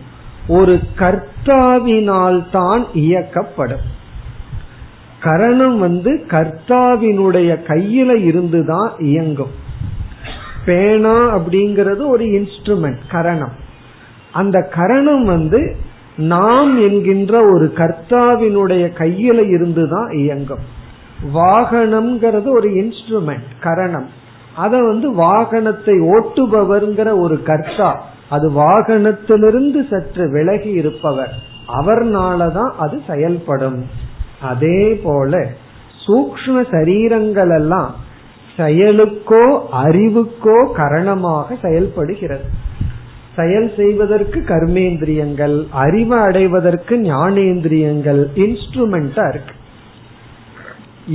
[0.48, 3.84] ஒரு கர்த்தாவினால் தான் இயக்கப்படும்.
[5.20, 9.54] கரணம் வந்து கர்த்தாவினுடைய கையில இருந்துதான் இயங்கும்.
[10.66, 13.52] பேனா அப்படிங்கிறது ஒரு இன்ஸ்ட்ருமெண்ட் கரணம்.
[14.32, 15.76] அந்த கரணம் வந்து
[16.16, 20.64] நாம் என்கின்ற ஒரு கர்த்தாவினுடைய கையில இருந்துதான் இயங்கும்.
[21.34, 24.08] வாகனம்ங்கிறது ஒரு இன்ஸ்ட்ருமெண்ட் கரணம்.
[24.56, 31.34] அத வந்து வாகனத்தை ஓட்டுபவர்ங்கிற ஒரு கர்த்தா அது வாகனத்திலிருந்து சற்று விலகி இருப்பவர்.
[31.68, 33.84] அவர்னாலதான் அது செயல்படும்.
[34.42, 35.48] அதே போல
[36.06, 37.94] சூக்ம சரீரங்கள் எல்லாம்
[38.56, 39.44] செயலுக்கோ
[39.84, 42.46] அறிவுக்கோ கரணமாக செயல்படுகிறது.
[43.36, 49.54] செயல் செய்வதற்கு கர்மேந்திரியங்கள் அறிவு அடைவதற்கு ஞானேந்திரியங்கள் இன்ஸ்ட்ருமெண்டா இருக்கு.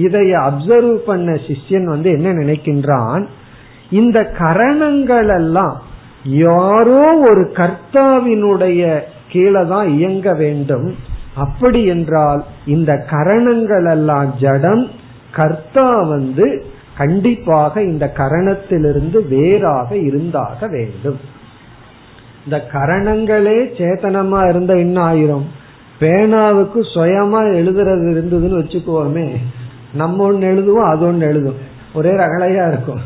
[0.05, 3.23] இதை அப்சர்வ் பண்ண சிஷ்யன் வந்து என்ன நினைக்கின்றான்?
[3.99, 5.75] இந்த கரணங்கள் எல்லாம்
[6.45, 8.81] யாரோ ஒரு கர்த்தாவினுடைய
[9.31, 10.87] கீழே தான் இயங்க வேண்டும்.
[11.35, 14.83] அப்படி என்றால் இந்த கரணங்கள் எல்லாம் ஜடம்
[15.31, 16.47] கர்த்தா வந்து
[16.97, 21.19] கண்டிப்பாக இந்த கரணத்திலிருந்து வேறாக இருந்தாக வேண்டும்.
[22.43, 25.45] இந்த கரணங்களே சேத்தனமா இருந்த என்ன ஆயிரும்
[25.99, 29.35] பேனாவுக்கு சுயமா எழுதுறது இருந்ததுன்னு வச்சுக்கோமே
[29.93, 31.55] நம்ம ஒன்னு எழுதுவோம் அது ஒன்னு எழுதும்.
[31.93, 32.99] ஒரே ரகலையா இருக்கும்.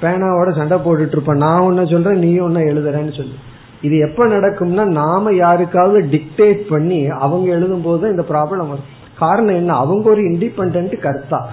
[0.00, 3.34] பேனாவோட சண்டை போட்டுட்டு இருப்ப நான் ஒன்னு சொல்றேன் நீ ஒன்னு எழுதுறேன்னு சொல்லு.
[3.80, 8.94] இது எப்ப நடக்கும்னா நாம யாருக்காவது டிக்டேட் பண்ணி அவங்க எழுதும் போது இந்த ப்ராப்ளம் வரும்.
[9.18, 9.74] காரணம் என்ன?
[9.74, 11.48] அவங்க ஒரு இண்டிபெண்ட் கர்த்தா.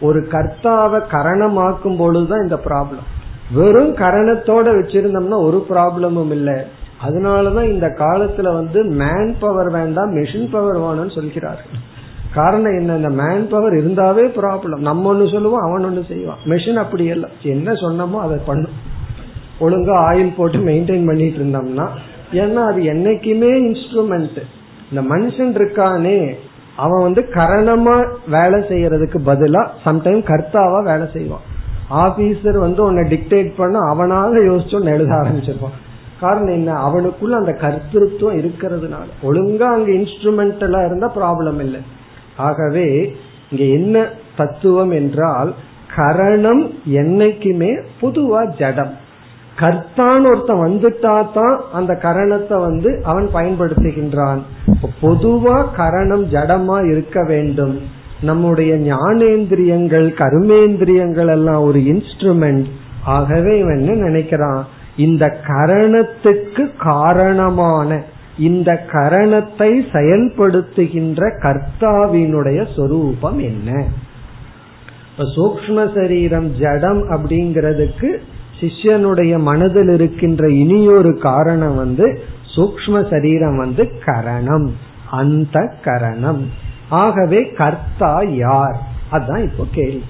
[0.00, 3.06] ஒரு கர்த்தாவை கரணமாக்கும் பொழுதுதான் இந்த ப்ராப்ளம்
[3.54, 6.56] வெறும் கரணத்தோட வச்சிருந்தோம்னா ஒரு ப்ராப்ளமும் இல்லை.
[7.06, 11.86] அதனாலதான் இந்த காலத்துல வந்து மேன் பவர் வேண்டாம் மெஷின் பவர் வேணும்னு சொல்கிறார்கள்
[12.34, 12.96] காரணம் என்ன?
[12.96, 16.38] இந்த மேன் பவர் இருந்தாவே ப்ராப்ளம் நம்ம ஒண்ணு சொல்லுவோம் அவன் ஒண்ணு செய்வான்.
[16.44, 17.28] மெஷின் அப்படி இல்லை.
[17.42, 18.76] என்ன சொன்னமோ அதை பண்ணும்.
[19.60, 21.88] ஒழுங்கா ஆயில் போட்டு மெயின்டைன் பண்ணிட்டு இருந்தோம்னா
[22.32, 24.38] ஏன்னா அது என்னைக்குமே இன்ஸ்ட்ருமெண்ட்
[24.90, 26.18] இந்த மனுஷன் இருக்கானே
[26.78, 27.96] அவன் வந்து கரணமா
[28.28, 31.46] வேலை செய்யறதுக்கு பதிலா சம்டைம் கர்த்தாவா வேலை செய்வான்.
[31.90, 35.76] ஆபீசர் வந்து உன்னை டிக்டேட் பண்ண அவனாக யோசிச்சு ஒன்னு எழுத ஆரம்பிச்சிருப்பான்.
[36.20, 36.72] காரணம் என்ன?
[36.72, 39.08] அவனுக்குள்ள அந்த கர்த்திருவம் இருக்கிறதுனால.
[39.22, 41.80] ஒழுங்கா அங்க இன்ஸ்ட்ருமெண்டலா இருந்தா ப்ராப்ளம் இல்லை.
[42.36, 43.16] ஆகவே
[43.50, 45.54] இங்க என்ன தத்துவம் என்றால்
[45.96, 48.92] கரணம் என்னைக்குமே பொதுவா ஜடம்.
[49.60, 54.40] கர்த்தான் ஒருத்தன் வந்துட்டா தான் அந்த கரணத்தை வந்து அவன் பயன்படுத்துகின்றான்.
[55.02, 57.76] பொதுவா கரணம் ஜடமா இருக்க வேண்டும்.
[58.22, 62.64] நம்முடைய ஞானேந்திரியங்கள் கர்மேந்திரியங்கள் எல்லாம் ஒரு இன்ஸ்ட்ருமெண்ட்
[63.04, 64.62] ஆகவே இவன் என்ன நினைக்கிறான்?
[64.96, 68.00] இந்த கரணத்துக்கு காரணமான
[68.38, 73.84] இந்த கரணத்தை செயல்படுத்துகின்ற கர்த்தாவினுடைய சொரூபம் என்ன?
[75.36, 78.10] சூக்ம சரீரம் ஜடம் அப்படிங்கிறதுக்கு
[78.60, 82.22] சிஷ்யனுடைய மனதில் இருக்கின்ற இனியொரு காரணம் வந்து
[82.56, 84.76] சூக்ம சரீரம் வந்து கரணம்
[85.10, 86.50] அந்த கரணம்.
[86.88, 88.78] ஆகவே கர்த்தா யார்?
[89.10, 90.04] அதுதான் இப்போ கேள்வி.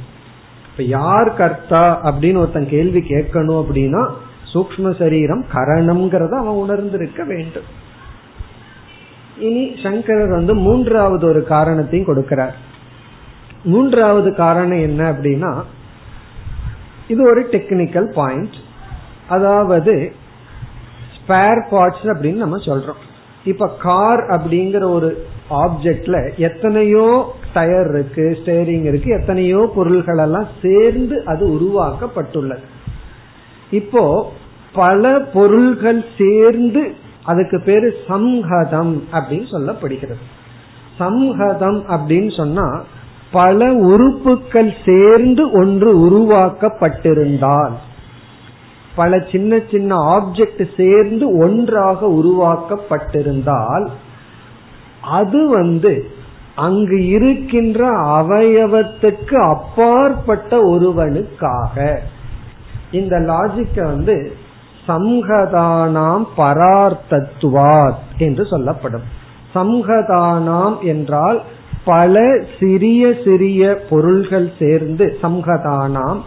[0.70, 4.08] இப்ப யார் கர்த்தா அப்படின்னு ஒருத்தன் கேள்வி கேட்கணும் அப்படின்னா
[4.54, 7.86] சூக்ம சரீரம் கரணம்ங்கிறத அவன் உணர்ந்திருக்க வேண்டும்.
[9.38, 12.52] இனி சங்கரர் வந்து மூன்றாவது ஒரு காரணத்தையும் கொடுக்கிறார்.
[13.64, 15.62] மூன்றாவது காரணம் என்ன அப்படின்னா
[17.08, 18.56] இது ஒரு டெக்னிக்கல் பாயிண்ட்
[19.28, 19.94] அதாவது
[21.16, 23.02] ஸ்பேர் பார்ட்ஸ் அப்படின்னு நம்ம சொல்றோம்.
[23.44, 25.10] இப்ப கார் அப்படிங்கிற ஒரு
[25.50, 27.06] ஆப்ஜெக்ட்ல எத்தனையோ
[27.52, 32.64] டயர் இருக்கு ஸ்டேரிங் இருக்கு எத்தனையோ பொருள்கள் எல்லாம் சேர்ந்து அது உருவாக்கப்பட்டுள்ளது.
[33.70, 34.32] இப்போ
[34.72, 35.02] பல
[35.36, 36.82] பொருள்கள் சேர்ந்து
[37.24, 40.22] அதுக்கு பேரு சம்ஹதம் அப்படின்னு சொல்லப்படுகிறது.
[40.98, 42.66] சம்ஹதம் அப்படின்னு சொன்னா
[43.32, 47.72] பல உறுப்புகள் சேர்ந்து ஒன்று உருவாக்கப்பட்டிருந்தால்
[48.96, 53.88] பல சின்ன சின்ன ஆப்ஜெக்ட் சேர்ந்து ஒன்றாக உருவாக்கப்பட்டிருந்தால்
[55.02, 56.10] அது வந்து
[56.54, 62.00] அங்கு இருக்கின்ற அவயவத்துக்கு அப்பாற்பட்ட ஒருவனுக்காக.
[62.90, 64.32] இந்த லாஜிக்க வந்து
[64.88, 69.02] சம்ஹதானாம் பரார்த்தத்துவாத் என்று சொல்லப்படும்.
[69.54, 71.42] சம்ஹதானாம் என்றால்
[71.88, 76.20] பல சிறிய சிறிய பொருள்கள் சேர்ந்து சம்ஹதானாம்.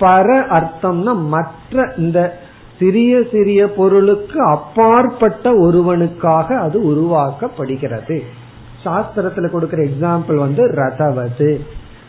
[0.00, 2.38] பர அர்த்தம்னா மற்ற இந்த
[2.78, 8.22] சிறிய சிறிய பொருளுக்கு அப்பாற்பட்ட ஒருவனுக்காக அது உருவாக்கப்படுகிறது.
[8.84, 11.60] சாஸ்திரத்துல கொடுக்கிற எக்ஸாம்பிள் வந்து ரதவது.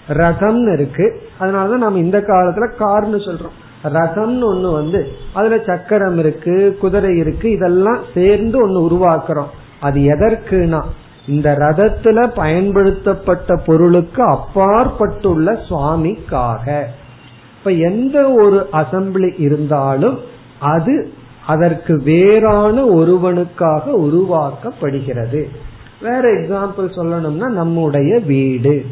[0.07, 1.21] ரதம்னு இருக்கு.
[1.39, 3.57] அதனாலதான் நம்ம இந்த காலத்துல கார்னு சொல்றோம்.
[3.83, 9.51] ரதம்னு ஒண்ணு வந்து அதுல சக்கரம் இருக்கு குதிரை இருக்கு இதெல்லாம் சேர்ந்து ஒன்னு உருவாக்குறோம்.
[9.81, 10.81] அது எதற்குனா
[11.27, 16.87] இந்த ரதத்துல பயன்படுத்தப்பட்ட பொருளுக்கு அப்பாற்பட்டுள்ள சுவாமிக்காக.
[17.57, 20.19] இப்ப எந்த ஒரு அசம்பிளி இருந்தாலும்
[20.59, 21.11] அது
[21.47, 25.45] அதற்கு வேறான ஒருவனுக்காக உருவாக்கப்படுகிறது.
[26.01, 28.85] வேற எக்ஸாம்பிள் சொல்லணும்னா நம்முடைய வீடு.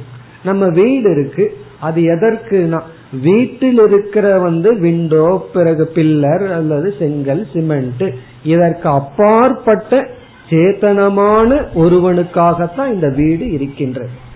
[0.44, 1.58] நம்ம வீடு இருக்கு.
[1.80, 2.82] அது எதற்குனா
[3.22, 8.04] வீட்டில் இருக்கிற வந்து விண்டோ பிறகு பில்லர் அல்லது செங்கல் சிமெண்ட்
[8.44, 10.08] இதற்கு அப்பாற்பட்ட
[10.50, 14.28] சேத்தனமான ஒருவனுக்காகத்தான் இந்த வீடு இருக்கின்றது.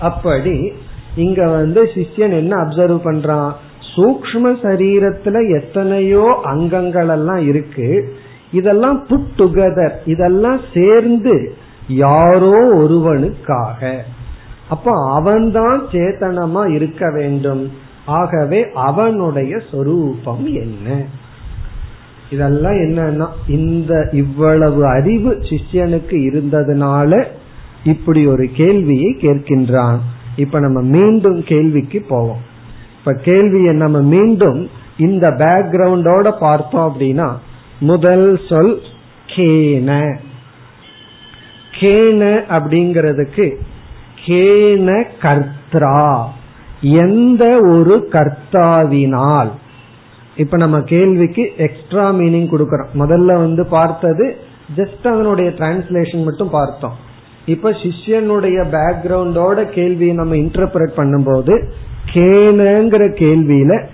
[0.00, 0.72] அப்படி
[1.16, 3.52] இங்க வந்து சிஷ்யன் என்ன அப்சர்வ் பண்றான்?
[3.96, 8.16] சூக்ம சரீரத்துல எத்தனையோ அங்கங்கள் எல்லாம் இருக்கு.
[8.52, 11.54] இதெல்லாம் புட் டுகெதர் இதெல்லாம் சேர்ந்து
[11.88, 14.02] யாரோ ஒருவனுக்காக.
[14.68, 17.72] அப்ப அவன்தான் சேத்தனமா இருக்க வேண்டும்.
[18.04, 21.04] ஆகவே அவனுடைய சொரூபம் என்ன?
[22.30, 27.24] இதெல்லாம் என்னன்னா இந்த இவ்வளவு அறிவு சிஷ்யனுக்கு இருந்ததுனால
[27.84, 29.98] இப்படி ஒரு கேள்வியை கேட்கின்றான்.
[30.36, 32.40] இப்ப நம்ம மீண்டும் கேள்விக்கு போவோம்.
[32.98, 37.36] இப்ப கேள்வியை நம்ம மீண்டும் இந்த பேக்ரவுண்டோட பார்த்தோம் அப்படின்னா
[37.80, 38.80] முதல் சொல்
[39.26, 40.16] கேன.
[41.80, 43.54] கேன அப்படிங்கிறதுக்கு
[44.26, 46.32] கேன கர்த்தா
[46.80, 49.50] எந்த ஒரு கர்த்தாவினால்
[50.38, 52.90] இப்ப நம்ம கேள்விக்கு எக்ஸ்ட்ரா மீனிங் கொடுக்கறோம்.
[52.98, 54.36] முதல்ல வந்து பார்த்தது
[54.76, 56.96] ஜஸ்ட் அதனுடைய டிரான்ஸ்லேஷன் மட்டும் பார்த்தோம்.
[57.46, 61.54] இப்ப சிஷ்யனுடைய பேக்ரவுண்டோட கேள்வியை நம்ம இன்டர்பிரட் பண்ணும்போது
[62.12, 63.86] கேனங்கிற கேள்வியில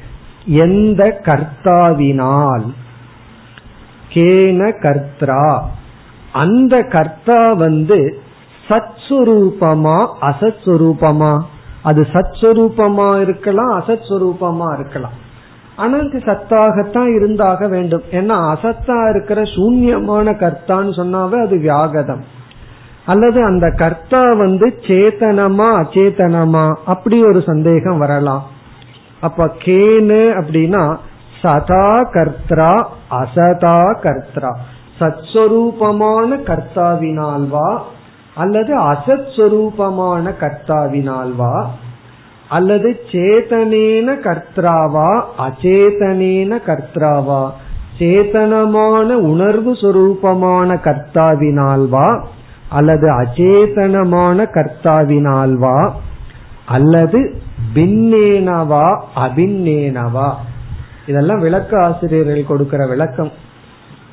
[0.44, 2.66] எந்த கர்த்தாவினால்?
[4.14, 5.70] கேன கர்த்தா
[6.32, 8.18] அந்த கர்த்தா வந்து
[8.68, 11.40] சத்ஸ்வரூபமா அசத்ஸ்வரூபமா?
[11.82, 15.22] அது சத்ஸ்வரூபமா இருக்கலாம் அசத்ஸ்வரூபமா இருக்கலாம்.
[15.76, 18.02] ஆனா அது சத்தாகத்தான் இருந்தாக வேண்டும்.
[18.10, 22.24] ஏன்னா அசத்தா இருக்கிற சூன்யமான கர்த்தான்னு சொன்னாவே அது வியாகதம்.
[23.06, 28.42] அல்லது அந்த கர்த்தா வந்து சேத்தனமா அச்சேதனமா அப்படி ஒரு சந்தேகம் வரலாம்.
[29.20, 30.96] அப்ப கேனு அப்படின்னா
[31.42, 34.56] சதா கர்த்தா அசதா கர்த்தா
[35.00, 37.78] சத்ஸ்வரூபமான கர்த்தாவினால்வா?
[38.34, 41.64] அல்லது அசத் சொரூபமான கர்த்தாவினால்வா?
[42.56, 47.42] அல்லது சேதனேன கர்த்தாவா அச்சேதனேன கர்த்தாவா
[47.98, 52.08] சேதனமான உணர்வு சுரூபமான கர்த்தாவினால்வா?
[52.68, 55.76] அல்லது அச்சேதனமான கர்த்தாவினால்வா?
[56.66, 57.20] அல்லது
[57.74, 58.86] பின்னேனவா
[59.16, 60.28] அபின்னேனவா?
[61.06, 63.32] இதெல்லாம் விளக்க ஆசிரியர்கள் கொடுக்கிற விளக்கம்.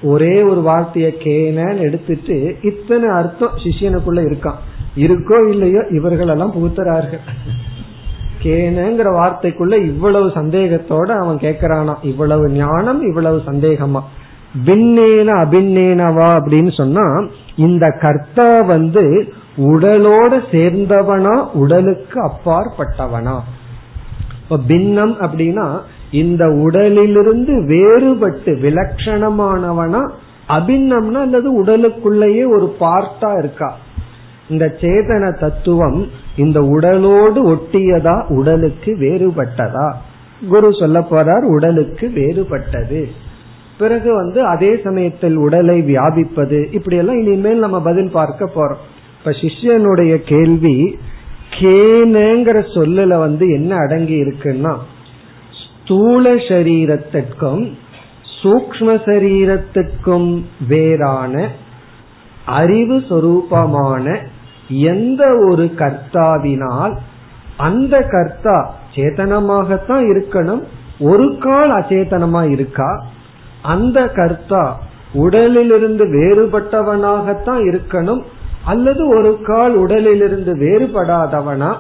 [0.03, 4.59] ஒரே ஒரு வார்த்தைய கேனன்னு எடுத்துட்டு இத்தனை அர்த்தம் சிஷியனுக்குள்ள இருக்கான்.
[4.95, 7.25] இருக்கோ இல்லையோ இவர்கள் எல்லாம் புகுத்துறார்கள்.
[8.43, 11.95] கேனங்கிற வார்த்தைக்குள்ள இவ்வளவு சந்தேகத்தோட அவன் கேக்குறானா?
[12.01, 14.01] இவ்வளவு ஞானம் இவ்வளவு சந்தேகமா?
[14.65, 17.05] பின்னேன அபின்னேனவா அப்படின்னு சொன்னா
[17.55, 23.37] இந்த கர்த்தா வந்து உடலோட சேர்ந்தவனா உடலுக்கு அப்பாற்பட்டவனா?
[24.67, 25.79] பின்னம் அப்படின்னா
[26.11, 30.01] இந்த உடலிலிருந்து வேறுபட்டு விலட்சணமானவனா
[30.49, 33.75] அபின்னம்னா அல்லது உடலுக்குள்ளேயே ஒரு பார்ட்டா இருக்கா?
[34.49, 36.07] இந்த சேதன தத்துவம்
[36.37, 39.93] இந்த உடலோடு ஒட்டியதா உடலுக்கு வேறுபட்டதா?
[40.49, 43.05] குரு சொல்ல போறார் உடலுக்கு வேறுபட்டது.
[43.77, 48.81] பிறகு வந்து அதே சமயத்தில் உடலை வியாபிப்பது இப்படி எல்லாம் இனிமேல் நம்ம பதில் பார்க்க போறோம்.
[49.19, 50.99] இப்ப சிஷ்யனுடைய கேள்வி
[51.59, 54.77] கேனுங்கிற சொல்லுல வந்து என்ன அடங்கி இருக்குன்னா
[55.83, 57.71] ஸ்தூல சரீரத்திற்கும்
[58.43, 61.47] சூக்ம சரீரத்துக்கும் வேறான
[62.45, 64.17] அறிவு சொரூபமான
[64.71, 66.97] எந்த ஒரு கர்த்தாவினால்
[67.57, 70.63] அந்த கர்த்தா சேத்தனமாகத்தான் இருக்கணும்
[70.99, 73.05] ஒரு கால் அச்சேதனமா இருக்கா?
[73.61, 74.79] அந்த கர்த்தா
[75.13, 78.21] உடலிலிருந்து வேறுபட்டவனாகத்தான் இருக்கணும்
[78.65, 81.75] அல்லது ஒரு கால் உடலிலிருந்து வேறுபடாதவனா?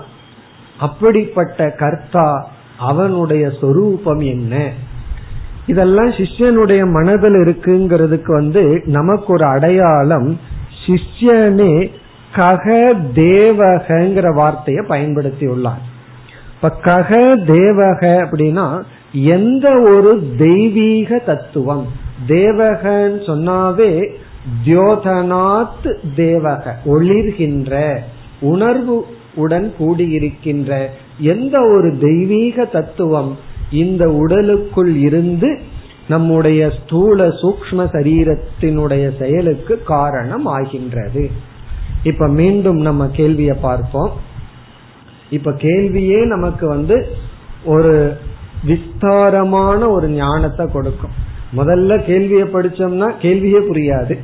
[0.79, 4.69] அப்படிப்பட்ட கர்த்தா அவனுடைய சொரூபம் என்ன?
[5.67, 10.39] இதெல்லாம் சிஷ்யனுடைய மனதில் இருக்குங்கிறதுக்கு வந்து நமக்கு ஒரு அடையாளம்
[10.87, 11.89] சிஷ்யனே
[12.35, 15.81] கக தேவகங்கிற வார்த்தையை பயன்படுத்தி உள்ளார்
[16.55, 17.09] இப்ப கக
[17.47, 18.81] தேவக அப்படின்னா
[19.13, 21.87] எந்த ஒரு தெய்வீக தத்துவம்.
[22.27, 24.07] தேவகன்னு சொன்னாவே
[24.65, 27.95] தியோதனாத் தேவக ஒளிர்கின்ற
[28.41, 29.05] உணர்வு
[29.35, 30.85] உடன் கூடியிருக்கின்ற
[31.19, 33.37] எந்த ஒரு தெய்வீக தத்துவம்
[33.71, 35.61] இந்த உடலுக்குள் இருந்து
[36.09, 41.49] நம்முடைய ஸ்தூல சூக்ம சரீரத்தினுடைய செயலுக்கு காரணம் ஆகின்றது.
[42.03, 44.11] இப்ப மீண்டும் நம்ம கேள்வியை பார்ப்போம்.
[45.29, 47.07] இப்ப கேள்வியே நமக்கு வந்து
[47.65, 48.17] ஒரு
[48.63, 51.29] விஸ்தாரமான ஒரு ஞானத்தை கொடுக்கும்.
[51.57, 54.17] முதல்ல கேள்வியை படிச்சோம்னா கேள்வியே புரியாது.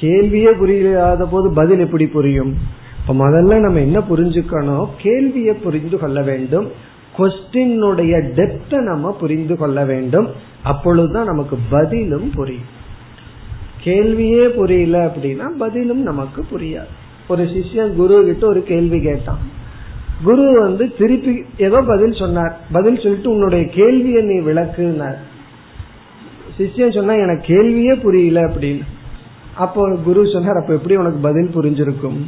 [0.00, 2.56] கேள்வியே புரியாத போது பதில் எப்படி புரியும்?
[3.00, 4.88] இப்ப முதல்ல நம்ம என்ன புரிஞ்சுக்கணும்?
[4.98, 6.70] கேள்வியை புரிந்து கொள்ள வேண்டும்.
[7.18, 10.30] கொஸ்டினுடைய டெப்த நம்ம புரிந்து கொள்ள வேண்டும்.
[10.62, 12.84] அப்பொழுதுதான் நமக்கு பதிலும் புரியும்.
[13.86, 16.94] கேள்வியே புரியல அப்படின்னா பதிலும் நமக்கு புரியாது.
[17.28, 19.38] ஒரு சிஷ்யன் குரு கிட்ட ஒரு கேள்வி கேட்டான்.
[20.24, 22.58] குரு வந்து திருப்பி ஏதோ பதில் சொன்னார்.
[22.72, 25.16] பதில் சொல்லிட்டு உன்னுடைய கேள்வியை நீ விளக்குனார்.
[26.58, 28.82] சிஷ்யன் சொன்னா எனக்கு கேள்வியே புரியல அப்படின்னு.
[29.54, 32.18] அப்போ குரு சொன்னார் அப்ப எப்படி உனக்கு பதில் புரிஞ்சிருக்கும்?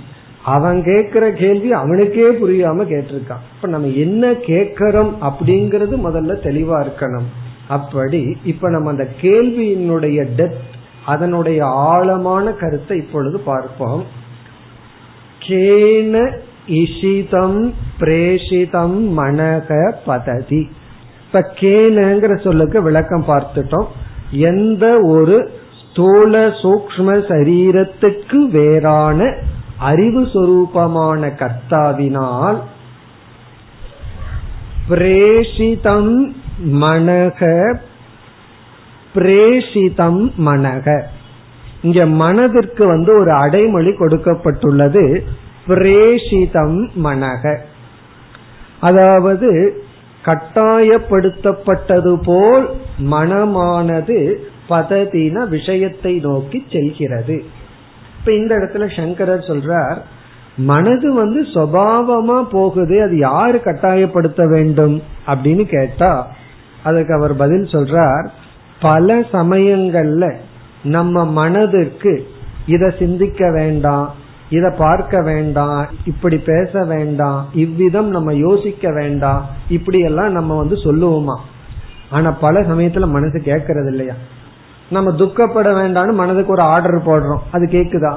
[0.45, 3.43] அவன் கேட்கிற கேள்வி அவனுக்கே புரியாம கேட்டிருக்கான்.
[3.57, 7.29] இப்ப நம்ம என்ன கேட்கறோம் அப்படிங்கறது முதல்ல தெளிவா இருக்கணும்.
[7.69, 10.68] அப்படி இப்ப நம்ம அந்த கேள்வியினுடைய டெப்த்
[11.09, 14.03] அதனுடைய ஆழமான கருத்தை இப்பொழுது பார்ப்போம்.
[15.47, 16.15] கேன
[16.69, 17.61] இஷிதம்
[18.01, 19.69] பிரேஷிதம் மனக
[20.07, 20.63] பததி.
[21.27, 23.89] இப்ப கேனங்கிற சொல்லுக்கு விளக்கம் பார்த்துட்டோம்.
[24.31, 25.37] எந்த ஒரு
[25.83, 29.29] ஸ்தூல சூக்ம சரீரத்துக்கு வேறான
[29.79, 32.59] அறிவு சொரூபமான கர்த்தாவினால்
[34.91, 36.13] பிரேஷிதம்
[36.83, 37.41] மனக
[39.19, 41.03] பிரேஷிதம் மனக.
[41.83, 45.21] இங்க மனதிற்கு வந்து ஒரு அடைமொழி கொடுக்கப்பட்டுள்ளது.
[45.69, 47.59] பிரேஷிதம் மனக.
[48.81, 49.83] அதாவது
[50.25, 52.69] கட்டாயப்படுத்தப்பட்டது போல்
[53.11, 54.35] மனமானது
[54.69, 57.45] பததின விஷயத்தை நோக்கி செல்கிறது.
[58.19, 59.99] இப்ப இந்த இடத்துல சங்கரர் சொல்றார்
[60.57, 66.31] மனது வந்து சுவாவமா போகுது அது யாரு கட்டாயப்படுத்த வேண்டும் அப்படின்னு கேட்டா
[66.83, 68.29] அதுக்கு அவர் பதில் சொல்றார்
[68.81, 70.35] பல சமயங்கள்ல
[70.83, 72.27] நம்ம மனதிற்கு
[72.67, 74.15] இத சிந்திக்க வேண்டாம்
[74.51, 81.37] இத பார்க்க வேண்டாம் இப்படி பேச வேண்டாம் இவ்விதம் நம்ம யோசிக்க வேண்டாம் இப்படி எல்லாம் நம்ம வந்து சொல்லுவோமா?
[82.11, 84.15] ஆனா பல சமயத்துல மனசு கேட்கறது இல்லையா
[84.91, 87.39] நம்ம துக்கப்பட வேண்டாம்னு மனதுக்கு ஒரு ஆர்டர் போடுறோம்.
[87.51, 88.15] அது கேக்குதா?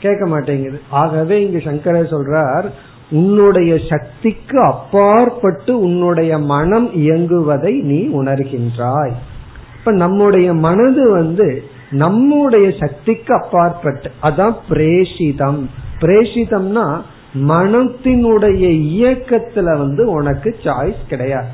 [0.00, 0.80] கேட்க மாட்டேங்குது.
[0.90, 2.64] ஆகவே இங்கு சங்கரர் சொல்றார்
[3.10, 9.12] உன்னுடைய சக்திக்கு அப்பாற்பட்டு உன்னுடைய மனம் இயங்குவதை நீ உணர்கின்றாய்.
[9.80, 15.66] இப்ப நம்முடைய மனது வந்து நம்முடைய சக்திக்கு அப்பாற்பட்டு அதான் பிரேஷிதம்.
[16.00, 17.00] பிரேஷிதம்னா
[17.34, 18.64] மனத்தினுடைய
[18.98, 21.46] இயக்கத்துல வந்து உனக்கு சாய்ஸ் கிடையாது.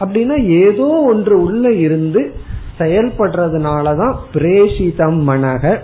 [0.00, 2.34] அப்படின்னா ஏதோ ஒன்று உள்ள இருந்து
[2.78, 5.78] செயல்படுறதுனாலதான் பிரேஷிதம் மனக.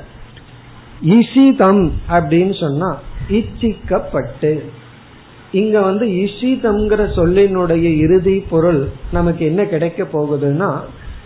[1.07, 2.99] இஷிதம் அப்படின்னு சொன்னா
[3.31, 4.61] இச்சிக்கப்பட்டு.
[5.53, 10.81] இங்க வந்து இஷிதம்ங்கிற சொல்லினுடைய இறுதி பொருள் நமக்கு என்ன கிடைக்க போகுதுன்னா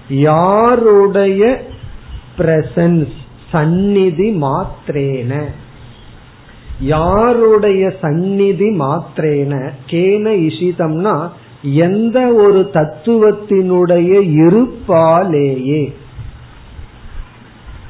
[0.08, 1.62] யாருடைய
[2.38, 3.12] பிரசன்ஸ்
[3.52, 5.44] சந்நிதி மாத்திரேன?
[6.80, 9.70] யாருடைய சந்நிதி மாத்திரேன?
[9.86, 11.28] கேன இஷிதம்னா
[11.62, 15.94] எந்த ஒரு தத்துவத்தினுடைய இருப்பாலேயே.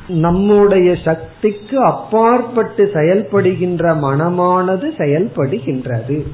[0.08, 6.26] நம்முடைய சக்திக்கு அப்பாற்பட்டு செயல்படுகின்ற மனமானது செயல்படுகின்றது.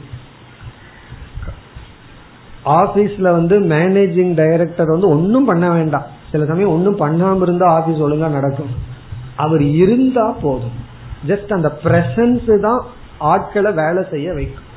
[2.64, 6.02] ஆபீஸ்ல வந்து மேனேஜிங் டைரக்டர் வந்து ஒன்னும் பண்ண வேண்டாம்.
[6.32, 8.70] சில சமயம் ஒன்னும் பண்ணாம இருந்தா ஆபீஸ் ஒழுங்கா நடக்கும்.
[9.36, 10.76] அவர் இருந்தா போதும்.
[11.26, 12.80] ஜஸ்ட் அந்த பிரசன்ஸ் தான்
[13.18, 14.72] ஆட்களை வேலை செய்ய வைக்கும்.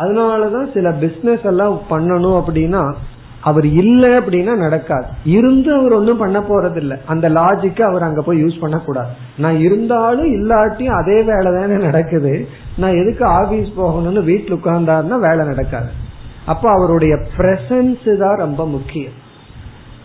[0.00, 2.94] அதனாலதான் சில பிசினஸ் எல்லாம் பண்ணணும் அப்படின்னா
[3.40, 5.06] அவர் இல்லை அப்படின்னா நடக்காது.
[5.24, 9.08] இருந்து அவர் ஒன்றும் பண்ண போறது இல்லை அந்த லாஜிக்க அவர் அங்க போய் யூஸ் பண்ணக்கூடாது.
[9.38, 12.48] நான் இருந்தாலும் இல்லாட்டியும் அதே வேலை தானே நடக்குது.
[12.76, 16.01] நான் எதுக்கு ஆபீஸ் போகணும்னு வீட்டில் உட்கார்ந்தாருன்னா வேலை நடக்காது.
[16.46, 19.12] அப்ப அவருடைய பிரசன்ஸ் தான் ரொம்ப முக்கியம்.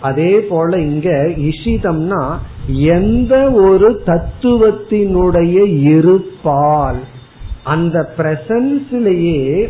[0.01, 6.99] அதே போல இங்க இஷிதம்னா எந்த ஒரு தத்துவத்தினுடைய இருப்பால்.
[7.63, 9.69] அந்த பிரசன்ஸ்லேயே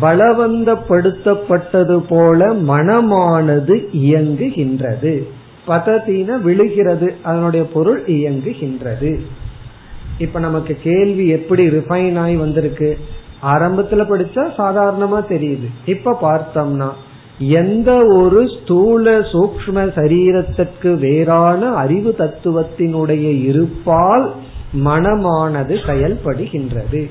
[0.00, 5.22] பலவந்தப்படுத்தப்பட்டது போல மனமானது இயங்குகின்றது.
[5.68, 9.20] பதத்தின விழுகிறது அதனுடைய பொருள் இயங்குகின்றது.
[10.18, 12.98] இப்ப நமக்கு கேள்வி எப்படி ரிஃபைன் ஆகி வந்திருக்கு?
[13.46, 15.68] ஆரம்பத்துல படிச்சா சாதாரணமா தெரியுது.
[15.84, 16.88] இப்ப பார்த்தோம்னா
[17.38, 24.34] எந்த ஒரு ஸ்தூல சூக்ம சரீரத்திற்கு வேறான அறிவு தத்துவத்தினுடைய இருப்பால்
[24.84, 27.10] மனமானது செயல்படுகின்றது.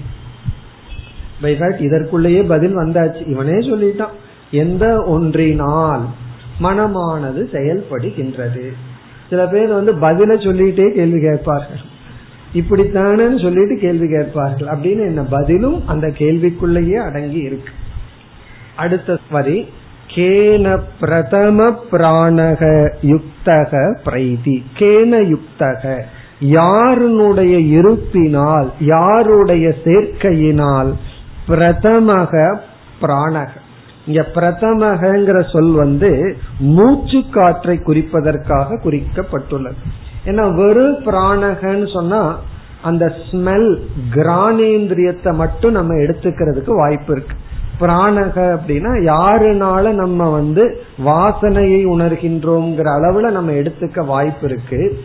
[1.42, 3.28] இதற்குள்ளேயே பதில் வந்தாச்சு.
[3.28, 4.16] இவனே சொல்லிட்டான்.
[4.52, 6.04] எந்த ஒன்றினால்
[6.64, 8.74] மனமானது செயல்படுகின்றது.
[9.30, 11.94] சில பேர் வந்து பதில சொல்லிட்டே கேள்வி கேட்பார்கள்.
[12.56, 14.68] இப்படித்தானு சொல்லிட்டு கேள்வி கேட்பார்கள்.
[14.68, 17.70] அப்படின்னு என்ன பதிலும் அந்த கேள்விக்குள்ளேயே அடங்கி இருக்கு.
[18.76, 19.68] அடுத்த வரி
[20.08, 24.64] கேன பிரதம பிராணக யுக்தக பிரைதி.
[24.78, 26.02] கேன யுக்தக
[26.40, 30.94] யாருனுடைய இருப்பினால் யாருடைய சேர்க்கையினால்
[31.48, 32.58] பிரதமக
[33.02, 33.48] பிராணக.
[34.08, 39.84] இங்க பிரதமகங்கிற சொல் வந்து மூச்சு காற்றை குறிப்பதற்காக குறிக்கப்பட்டுள்ளது.
[40.26, 42.40] ஏன்னா வெறும் பிராணகன்னு சொன்னா
[42.82, 43.80] அந்த ஸ்மெல்
[44.16, 47.36] கிரானேந்திரியத்தை மட்டும் நம்ம எடுத்துக்கிறதுக்கு வாய்ப்பு இருக்கு.
[47.80, 55.00] பிராணக அப்படின்னா யாருனால நம்ம வந்து வாசனையை உணர்கின்றோங்கிற அளவுல நம்ம எடுத்துக்க வாய்ப்பு இருக்கு.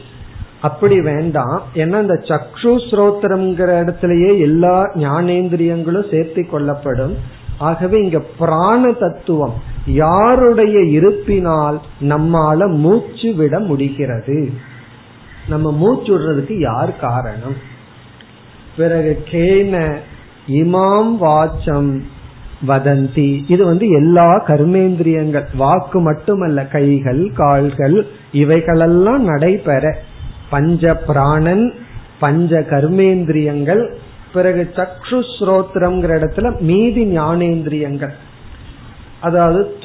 [0.60, 1.62] அப்படி வேண்டாம்.
[1.74, 7.14] ஏன்னா இந்த சக்ஷு ஸ்ரோத்திரம்ங்கிற இடத்துலயே எல்லா ஞானேந்திரியங்களும் சேர்த்தி கொள்ளப்படும்.
[7.58, 9.54] ஆகவே இங்க பிராண தத்துவம்
[9.86, 14.50] யாருடைய இருப்பினால் நம்மால மூச்சு விட முடிகிறது?
[15.48, 17.54] நம்ம மூச்சு விடுறதுக்கு யார் காரணம்?
[18.76, 19.96] பிறகு கேன
[20.48, 22.00] இமாம் வாச்சம்
[22.66, 23.44] வதந்தி.
[23.48, 25.44] இது வந்து எல்லா கர்மேந்திரியங்கள்.
[25.56, 29.98] வாக்கு மட்டுமல்ல கைகள் கால்கள் இவைகளெல்லாம் நடைபெற.
[30.50, 31.74] பஞ்ச பிராணன்
[32.20, 33.94] பஞ்ச கர்மேந்திரியங்கள்
[34.32, 38.12] பிறகு சக்ஷு ஸ்ரோத்திரம்ங்கிற இடத்துல மீதி ஞானேந்திரியங்கள்.
[39.20, 39.76] அதாவது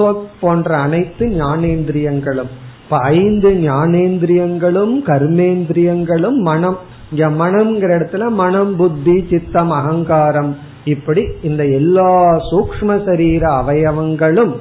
[0.41, 2.49] போன்ற அனைத்து ஞானேந்திரியங்களும்.
[2.85, 6.77] இப்ப ஐந்து ஞானேந்திரியங்களும் கர்மேந்திரியங்களும் மனம்.
[7.11, 10.57] இங்க மனம்ங்கிற இடத்துல மனம் புத்தி சித்தம் அகங்காரம்.
[10.85, 12.11] இப்படி இந்த எல்லா
[12.51, 14.53] சூக்ம சரீர அவயவங்களும்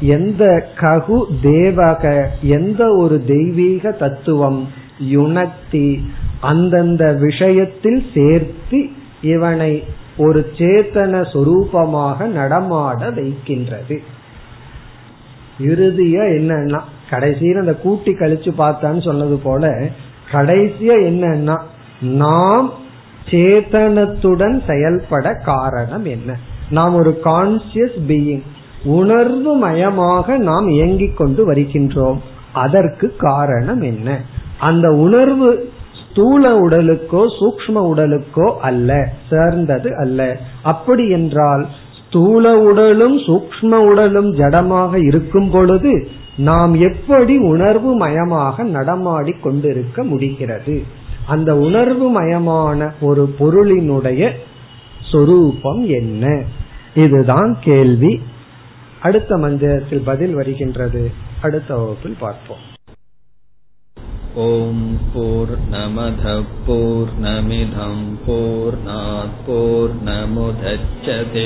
[0.00, 0.44] எந்த
[0.80, 4.68] ககு தேவக எந்த ஒரு தெய்வீக தத்துவம்
[5.12, 5.88] யுனக்தி
[6.40, 8.88] அந்தந்த விஷயத்தில் சேர்த்து
[9.22, 9.84] இவனை
[10.16, 14.02] ஒரு சேத்தன சொரூபமாக நடமாட வைக்கின்றது.
[15.60, 16.80] இறுதியா என்னன்னா
[17.10, 19.88] கடைசியில் அந்த கூட்டி கழிச்சு பார்த்தான்னு சொன்னது போல
[20.32, 21.56] கடைசியா என்னன்னா
[22.00, 22.72] நாம்
[23.30, 26.36] சேத்தனத்துடன் செயல்பட காரணம் என்ன?
[26.70, 28.42] நாம் ஒரு கான்சியஸ் பீயிங்
[28.84, 32.18] உணர்வு மயமாக நாம் இயங்கிக் கொண்டு வருகின்றோம்.
[32.52, 34.20] அதற்கு காரணம் என்ன?
[34.58, 40.36] அந்த உணர்வு ஸ்தூல உடலுக்கோ சூக்ம உடலுக்கோ அல்ல சேர்ந்தது அல்ல.
[40.62, 41.66] அப்படி என்றால்
[41.98, 46.08] ஸ்தூல உடலும் சூக்ம உடலும் ஜடமாக இருக்கும் பொழுது
[46.39, 50.83] நாம் எப்படி உணர்வு மயமாக நடமாடி கொண்டிருக்க முடிகிறது
[51.27, 54.31] அந்த உணர்வு மயமான ஒரு பொருளினுடைய
[55.11, 56.43] சொரூபம் என்ன
[56.95, 58.21] இதுதான் கேள்வி
[59.01, 61.11] அடுத்த மந்திரத்தில் பதில் வருகின்றது
[61.41, 62.73] அடுத்த வகுப்பில் பார்ப்போம்
[64.37, 64.77] ॐ
[65.13, 71.45] पूर्णमधः पूर्णमिधम् पूर्णात् पूर्णमुदच्छते